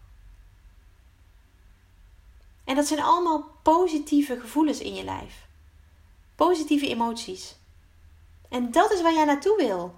En 2.63 2.75
dat 2.75 2.85
zijn 2.85 3.01
allemaal 3.01 3.54
positieve 3.65 4.39
gevoelens 4.39 4.79
in 4.79 4.93
je 4.93 5.03
lijf. 5.03 5.47
Positieve 6.35 6.87
emoties. 6.87 7.55
En 8.49 8.71
dat 8.71 8.91
is 8.91 9.01
waar 9.01 9.13
jij 9.13 9.25
naartoe 9.25 9.57
wil. 9.57 9.95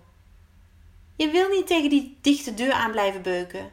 Je 1.16 1.30
wil 1.30 1.50
niet 1.50 1.68
tegen 1.68 1.90
die 1.90 2.18
dichte 2.22 2.54
deur 2.54 2.72
aan 2.72 2.92
blijven 2.92 3.22
beuken. 3.22 3.72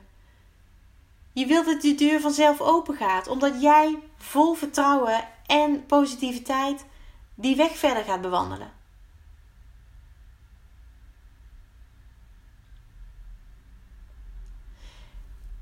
Je 1.32 1.46
wilt 1.46 1.66
dat 1.66 1.80
die 1.80 1.94
deur 1.94 2.20
vanzelf 2.20 2.60
open 2.60 2.96
gaat, 2.96 3.28
omdat 3.28 3.62
jij 3.62 3.98
vol 4.16 4.54
vertrouwen 4.54 5.28
en 5.46 5.86
positiviteit 5.86 6.84
die 7.34 7.56
weg 7.56 7.76
verder 7.76 8.04
gaat 8.04 8.20
bewandelen. 8.20 8.72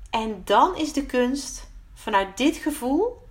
En 0.09 0.41
dan 0.43 0.77
is 0.77 0.93
de 0.93 1.05
kunst 1.05 1.69
vanuit 1.93 2.37
dit 2.37 2.55
gevoel, 2.55 3.22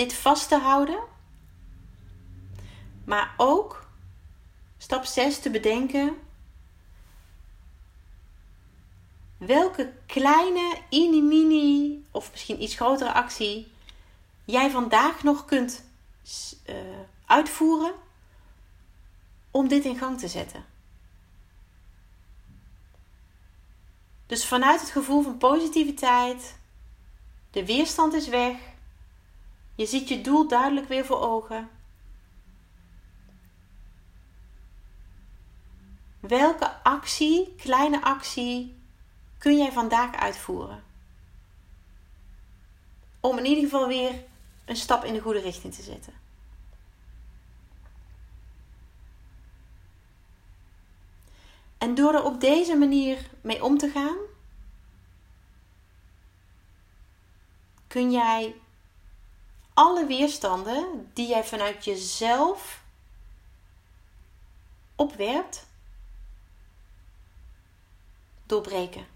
dit 0.00 0.14
vast 0.14 0.48
te 0.48 0.58
houden, 0.58 0.98
maar 3.04 3.34
ook 3.36 3.86
stap 4.78 5.04
6 5.04 5.38
te 5.38 5.50
bedenken 5.50 6.16
welke 9.36 9.92
kleine, 10.06 10.78
mini 10.90 12.04
of 12.10 12.30
misschien 12.30 12.62
iets 12.62 12.74
grotere 12.74 13.12
actie 13.12 13.72
jij 14.44 14.70
vandaag 14.70 15.22
nog 15.22 15.44
kunt 15.44 15.84
uh, 16.66 16.76
uitvoeren 17.26 17.92
om 19.50 19.68
dit 19.68 19.84
in 19.84 19.98
gang 19.98 20.18
te 20.18 20.28
zetten. 20.28 20.64
Dus 24.26 24.46
vanuit 24.46 24.80
het 24.80 24.90
gevoel 24.90 25.22
van 25.22 25.38
positiviteit, 25.38 26.58
de 27.50 27.66
weerstand 27.66 28.12
is 28.12 28.28
weg, 28.28 28.69
je 29.80 29.86
ziet 29.86 30.08
je 30.08 30.20
doel 30.20 30.48
duidelijk 30.48 30.88
weer 30.88 31.04
voor 31.04 31.20
ogen. 31.20 31.70
Welke 36.20 36.82
actie, 36.82 37.54
kleine 37.56 38.02
actie, 38.02 38.76
kun 39.38 39.56
jij 39.56 39.72
vandaag 39.72 40.14
uitvoeren? 40.14 40.82
Om 43.20 43.38
in 43.38 43.44
ieder 43.44 43.64
geval 43.64 43.86
weer 43.86 44.24
een 44.64 44.76
stap 44.76 45.04
in 45.04 45.14
de 45.14 45.20
goede 45.20 45.40
richting 45.40 45.74
te 45.74 45.82
zetten. 45.82 46.12
En 51.78 51.94
door 51.94 52.14
er 52.14 52.24
op 52.24 52.40
deze 52.40 52.76
manier 52.76 53.30
mee 53.40 53.64
om 53.64 53.78
te 53.78 53.90
gaan, 53.90 54.16
kun 57.86 58.10
jij 58.10 58.54
alle 59.80 60.06
weerstanden 60.06 61.10
die 61.12 61.28
jij 61.28 61.44
vanuit 61.44 61.84
jezelf 61.84 62.82
opwerpt, 64.94 65.66
doorbreken. 68.46 69.06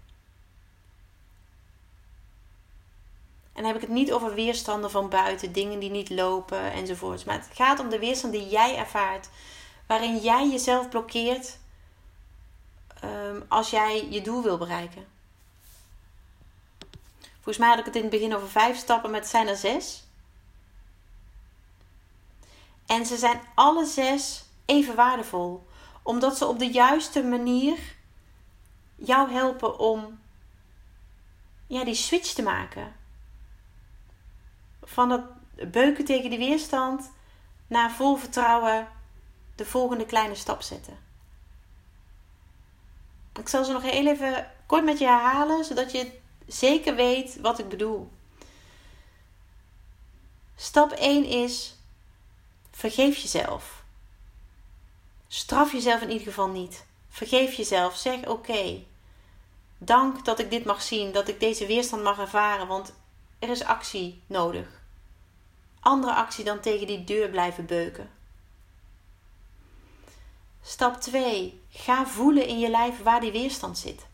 En 3.53 3.61
dan 3.61 3.65
heb 3.65 3.75
ik 3.75 3.81
het 3.81 3.89
niet 3.89 4.11
over 4.11 4.33
weerstanden 4.33 4.91
van 4.91 5.09
buiten, 5.09 5.51
dingen 5.51 5.79
die 5.79 5.89
niet 5.89 6.09
lopen 6.09 6.71
enzovoorts. 6.71 7.23
Maar 7.23 7.35
het 7.35 7.49
gaat 7.53 7.79
om 7.79 7.89
de 7.89 7.99
weerstand 7.99 8.33
die 8.33 8.49
jij 8.49 8.77
ervaart, 8.77 9.29
waarin 9.87 10.17
jij 10.17 10.49
jezelf 10.49 10.89
blokkeert 10.89 11.57
um, 13.03 13.45
als 13.47 13.69
jij 13.69 14.07
je 14.09 14.21
doel 14.21 14.43
wil 14.43 14.57
bereiken. 14.57 15.07
Volgens 17.33 17.57
mij 17.57 17.69
had 17.69 17.79
ik 17.79 17.85
het 17.85 17.95
in 17.95 18.01
het 18.01 18.11
begin 18.11 18.35
over 18.35 18.49
vijf 18.49 18.77
stappen, 18.77 19.11
maar 19.11 19.19
het 19.19 19.29
zijn 19.29 19.47
er 19.47 19.57
zes. 19.57 20.04
En 22.85 23.05
ze 23.05 23.17
zijn 23.17 23.41
alle 23.55 23.85
zes 23.85 24.45
even 24.65 24.95
waardevol, 24.95 25.67
omdat 26.03 26.37
ze 26.37 26.45
op 26.45 26.59
de 26.59 26.71
juiste 26.71 27.23
manier 27.23 27.77
jou 28.95 29.31
helpen 29.31 29.79
om 29.79 30.19
ja, 31.67 31.83
die 31.83 31.95
switch 31.95 32.33
te 32.33 32.41
maken 32.41 32.95
van 34.83 35.09
het 35.09 35.71
beuken 35.71 36.05
tegen 36.05 36.29
die 36.29 36.39
weerstand 36.39 37.11
naar 37.67 37.91
vol 37.91 38.15
vertrouwen 38.15 38.87
de 39.55 39.65
volgende 39.65 40.05
kleine 40.05 40.35
stap 40.35 40.61
zetten. 40.61 40.97
Ik 43.39 43.47
zal 43.47 43.63
ze 43.63 43.71
nog 43.71 43.81
heel 43.81 44.07
even 44.07 44.51
kort 44.65 44.83
met 44.83 44.99
je 44.99 45.05
herhalen, 45.05 45.65
zodat 45.65 45.91
je 45.91 46.19
zeker 46.47 46.95
weet 46.95 47.41
wat 47.41 47.59
ik 47.59 47.69
bedoel. 47.69 48.11
Stap 50.55 50.91
1 50.91 51.25
is: 51.25 51.74
vergeef 52.75 53.17
jezelf. 53.17 53.83
Straf 55.27 55.71
jezelf 55.71 56.01
in 56.01 56.09
ieder 56.09 56.27
geval 56.27 56.49
niet. 56.49 56.85
Vergeef 57.09 57.53
jezelf. 57.53 57.95
Zeg 57.95 58.25
oké. 58.25 58.83
dank 59.77 60.25
dat 60.25 60.39
ik 60.39 60.49
dit 60.49 60.65
mag 60.65 60.81
zien, 60.81 61.11
dat 61.11 61.27
ik 61.27 61.39
deze 61.39 61.65
weerstand 61.65 62.03
mag 62.03 62.19
ervaren, 62.19 62.67
want 62.67 62.93
er 63.39 63.49
is 63.49 63.63
actie 63.63 64.21
nodig. 64.27 64.67
Andere 65.79 66.13
actie 66.13 66.43
dan 66.43 66.59
tegen 66.59 66.87
die 66.87 67.03
deur 67.03 67.29
blijven 67.29 67.65
beuken. 67.65 68.11
Stap 70.61 71.01
2. 71.01 71.61
Ga 71.69 72.07
voelen 72.07 72.47
in 72.47 72.59
je 72.59 72.69
lijf 72.69 73.03
waar 73.03 73.19
die 73.19 73.31
weerstand 73.31 73.77
zit. 73.77 74.05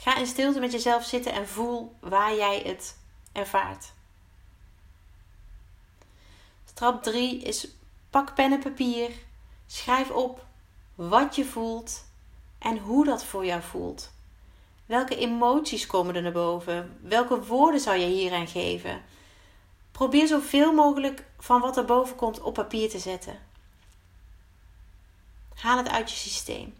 Ga 0.00 0.16
in 0.16 0.26
stilte 0.26 0.60
met 0.60 0.72
jezelf 0.72 1.04
zitten 1.04 1.32
en 1.32 1.48
voel 1.48 1.96
waar 2.00 2.34
jij 2.34 2.62
het 2.64 2.96
ervaart. 3.32 3.96
Stap 6.78 7.02
3 7.02 7.42
is 7.42 7.68
pak 8.10 8.34
pen 8.34 8.52
en 8.52 8.58
papier. 8.58 9.10
Schrijf 9.66 10.10
op 10.10 10.46
wat 10.94 11.36
je 11.36 11.44
voelt 11.44 12.04
en 12.58 12.78
hoe 12.78 13.04
dat 13.04 13.24
voor 13.24 13.46
jou 13.46 13.62
voelt. 13.62 14.12
Welke 14.86 15.16
emoties 15.16 15.86
komen 15.86 16.14
er 16.14 16.22
naar 16.22 16.32
boven? 16.32 16.98
Welke 17.02 17.44
woorden 17.44 17.80
zou 17.80 17.96
je 17.96 18.06
hieraan 18.06 18.46
geven? 18.46 19.02
Probeer 19.92 20.26
zoveel 20.26 20.72
mogelijk 20.72 21.24
van 21.38 21.60
wat 21.60 21.76
er 21.76 21.84
boven 21.84 22.16
komt 22.16 22.40
op 22.40 22.54
papier 22.54 22.90
te 22.90 22.98
zetten. 22.98 23.38
Haal 25.54 25.76
het 25.76 25.88
uit 25.88 26.10
je 26.10 26.16
systeem. 26.16 26.74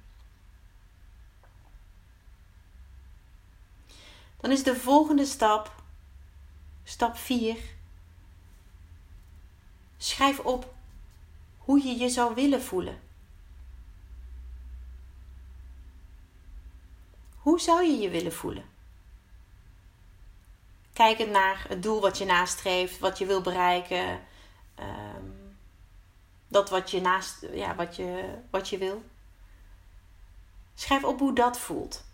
Dan 4.41 4.51
is 4.51 4.63
de 4.63 4.77
volgende 4.77 5.25
stap, 5.25 5.73
stap 6.85 7.17
4. 7.17 7.77
Schrijf 9.99 10.39
op 10.39 10.75
hoe 11.59 11.87
je 11.87 11.99
je 11.99 12.09
zou 12.09 12.35
willen 12.35 12.63
voelen. 12.63 13.01
Hoe 17.39 17.61
zou 17.61 17.83
je 17.83 17.99
je 17.99 18.11
willen 18.11 18.33
voelen? 18.33 18.65
Kijkend 20.93 21.31
naar 21.31 21.65
het 21.69 21.83
doel 21.83 22.01
wat 22.01 22.19
je 22.19 22.25
nastreeft, 22.25 22.99
wat 22.99 23.19
je 23.19 23.27
wil 23.27 23.41
bereiken, 23.41 24.21
ehm, 24.75 25.25
dat 26.49 26.71
wat 26.71 26.91
je, 26.91 27.01
naast, 27.01 27.47
ja, 27.53 27.75
wat, 27.75 27.97
je, 27.97 28.39
wat 28.51 28.69
je 28.69 28.79
wil. 28.79 29.03
Schrijf 30.75 31.05
op 31.05 31.19
hoe 31.19 31.35
dat 31.35 31.59
voelt. 31.59 32.05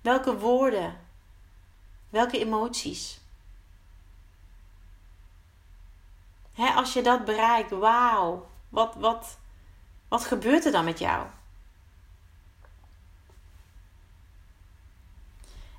Welke 0.00 0.38
woorden, 0.38 1.00
welke 2.10 2.38
emoties. 2.38 3.20
Als 6.58 6.92
je 6.92 7.02
dat 7.02 7.24
bereikt, 7.24 7.70
wauw, 7.70 8.48
wat, 8.68 8.94
wat, 8.94 9.38
wat 10.08 10.24
gebeurt 10.24 10.64
er 10.64 10.72
dan 10.72 10.84
met 10.84 10.98
jou? 10.98 11.26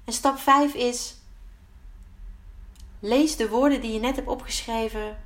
En 0.06 0.14
stap 0.14 0.38
5 0.38 0.74
is: 0.74 1.16
lees 3.00 3.36
de 3.36 3.50
woorden 3.50 3.82
die 3.82 3.94
je 3.94 4.00
net 4.00 4.16
hebt 4.16 4.28
opgeschreven 4.28 5.18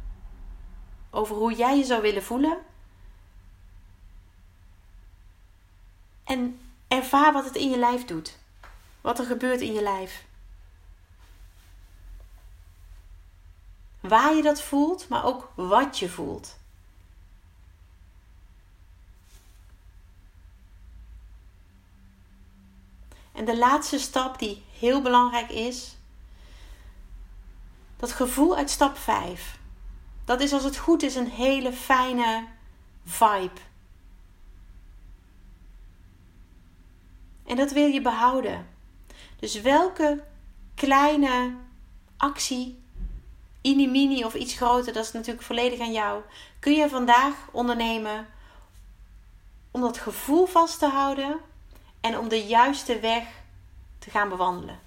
over 1.10 1.36
hoe 1.36 1.54
jij 1.54 1.78
je 1.78 1.84
zou 1.84 2.02
willen 2.02 2.24
voelen. 2.24 2.58
En 6.24 6.60
ervaar 6.88 7.34
wat 7.34 7.46
het 7.46 7.56
in 7.56 7.70
je 7.70 7.78
lijf 7.78 8.06
doet. 8.06 8.40
Wat 9.02 9.20
er 9.20 9.26
gebeurt 9.26 9.62
in 9.62 9.74
je 9.74 9.82
lijf. 9.82 10.26
Waar 14.04 14.36
je 14.36 14.42
dat 14.42 14.62
voelt, 14.62 15.10
maar 15.10 15.26
ook 15.26 15.52
wat 15.56 16.00
je 16.00 16.10
voelt. 16.10 16.58
En 23.32 23.46
de 23.46 23.58
laatste 23.58 24.00
stap 24.00 24.40
die 24.40 24.64
heel 24.80 25.02
belangrijk 25.02 25.50
is, 25.50 25.98
dat 27.98 28.12
gevoel 28.12 28.56
uit 28.56 28.70
stap 28.70 28.98
5. 28.98 29.60
Dat 30.26 30.42
is 30.42 30.54
als 30.54 30.64
het 30.64 30.78
goed 30.78 31.04
is 31.04 31.16
een 31.16 31.30
hele 31.30 31.74
fijne 31.74 32.48
vibe. 33.06 33.60
En 37.46 37.56
dat 37.56 37.72
wil 37.72 37.86
je 37.88 38.02
behouden. 38.02 38.68
Dus 39.40 39.62
welke 39.62 40.24
kleine 40.76 41.56
actie, 42.18 42.83
mini 43.64 44.24
of 44.24 44.34
iets 44.34 44.54
groter, 44.56 44.94
dat 44.94 45.06
is 45.06 45.12
natuurlijk 45.12 45.46
volledig 45.46 45.80
aan 45.80 45.92
jou, 45.92 46.22
kun 46.60 46.74
je 46.74 46.90
vandaag 46.90 47.34
ondernemen 47.52 48.28
om 49.72 49.82
dat 49.82 49.98
gevoel 49.98 50.46
vast 50.46 50.80
te 50.80 50.88
houden 50.88 51.40
en 52.02 52.18
om 52.18 52.28
de 52.28 52.46
juiste 52.46 53.00
weg 53.00 53.28
te 54.00 54.10
gaan 54.10 54.30
bewandelen. 54.30 54.80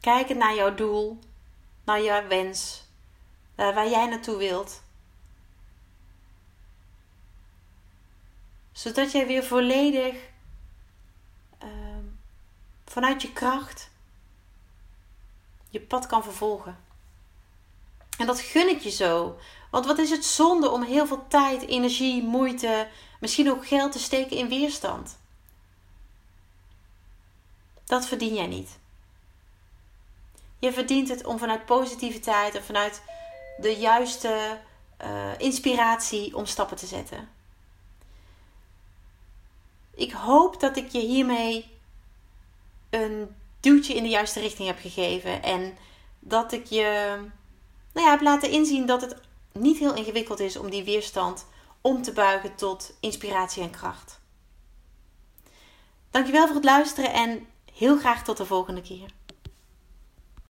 Kijkend 0.00 0.38
naar 0.38 0.54
jouw 0.54 0.74
doel, 0.74 1.18
naar 1.84 2.02
jouw 2.02 2.26
wens, 2.26 2.84
waar 3.54 3.88
jij 3.88 4.06
naartoe 4.06 4.36
wilt. 4.36 4.82
Zodat 8.72 9.12
jij 9.12 9.26
weer 9.26 9.44
volledig 9.44 10.14
uh, 11.62 11.68
vanuit 12.84 13.22
je 13.22 13.32
kracht 13.32 13.90
je 15.68 15.80
pad 15.80 16.06
kan 16.06 16.22
vervolgen. 16.22 16.78
En 18.18 18.26
dat 18.26 18.40
gun 18.40 18.68
ik 18.68 18.80
je 18.80 18.90
zo. 18.90 19.38
Want 19.70 19.86
wat 19.86 19.98
is 19.98 20.10
het 20.10 20.24
zonde 20.24 20.70
om 20.70 20.82
heel 20.82 21.06
veel 21.06 21.28
tijd, 21.28 21.66
energie, 21.66 22.22
moeite, 22.22 22.88
misschien 23.20 23.50
ook 23.50 23.66
geld 23.66 23.92
te 23.92 23.98
steken 23.98 24.36
in 24.36 24.48
weerstand? 24.48 25.18
Dat 27.84 28.06
verdien 28.06 28.34
jij 28.34 28.46
niet. 28.46 28.78
Je 30.58 30.72
verdient 30.72 31.08
het 31.08 31.24
om 31.24 31.38
vanuit 31.38 31.66
positiviteit 31.66 32.54
en 32.54 32.64
vanuit 32.64 33.02
de 33.58 33.76
juiste 33.76 34.58
uh, 35.04 35.38
inspiratie 35.38 36.36
om 36.36 36.46
stappen 36.46 36.76
te 36.76 36.86
zetten. 36.86 37.28
Ik 39.94 40.12
hoop 40.12 40.60
dat 40.60 40.76
ik 40.76 40.88
je 40.88 41.00
hiermee 41.00 41.78
een 42.90 43.36
duwtje 43.68 43.94
in 43.94 44.02
de 44.02 44.08
juiste 44.08 44.40
richting 44.40 44.68
heb 44.68 44.78
gegeven. 44.78 45.42
En 45.42 45.76
dat 46.18 46.52
ik 46.52 46.66
je 46.66 47.16
nou 47.92 48.06
ja, 48.06 48.10
heb 48.10 48.20
laten 48.20 48.50
inzien 48.50 48.86
dat 48.86 49.00
het 49.00 49.16
niet 49.52 49.78
heel 49.78 49.94
ingewikkeld 49.94 50.40
is 50.40 50.56
om 50.56 50.70
die 50.70 50.84
weerstand 50.84 51.46
om 51.80 52.02
te 52.02 52.12
buigen 52.12 52.54
tot 52.54 52.96
inspiratie 53.00 53.62
en 53.62 53.70
kracht. 53.70 54.20
Dankjewel 56.10 56.46
voor 56.46 56.54
het 56.54 56.64
luisteren 56.64 57.12
en 57.12 57.46
heel 57.74 57.98
graag 57.98 58.24
tot 58.24 58.36
de 58.36 58.44
volgende 58.44 58.82
keer. 58.82 59.10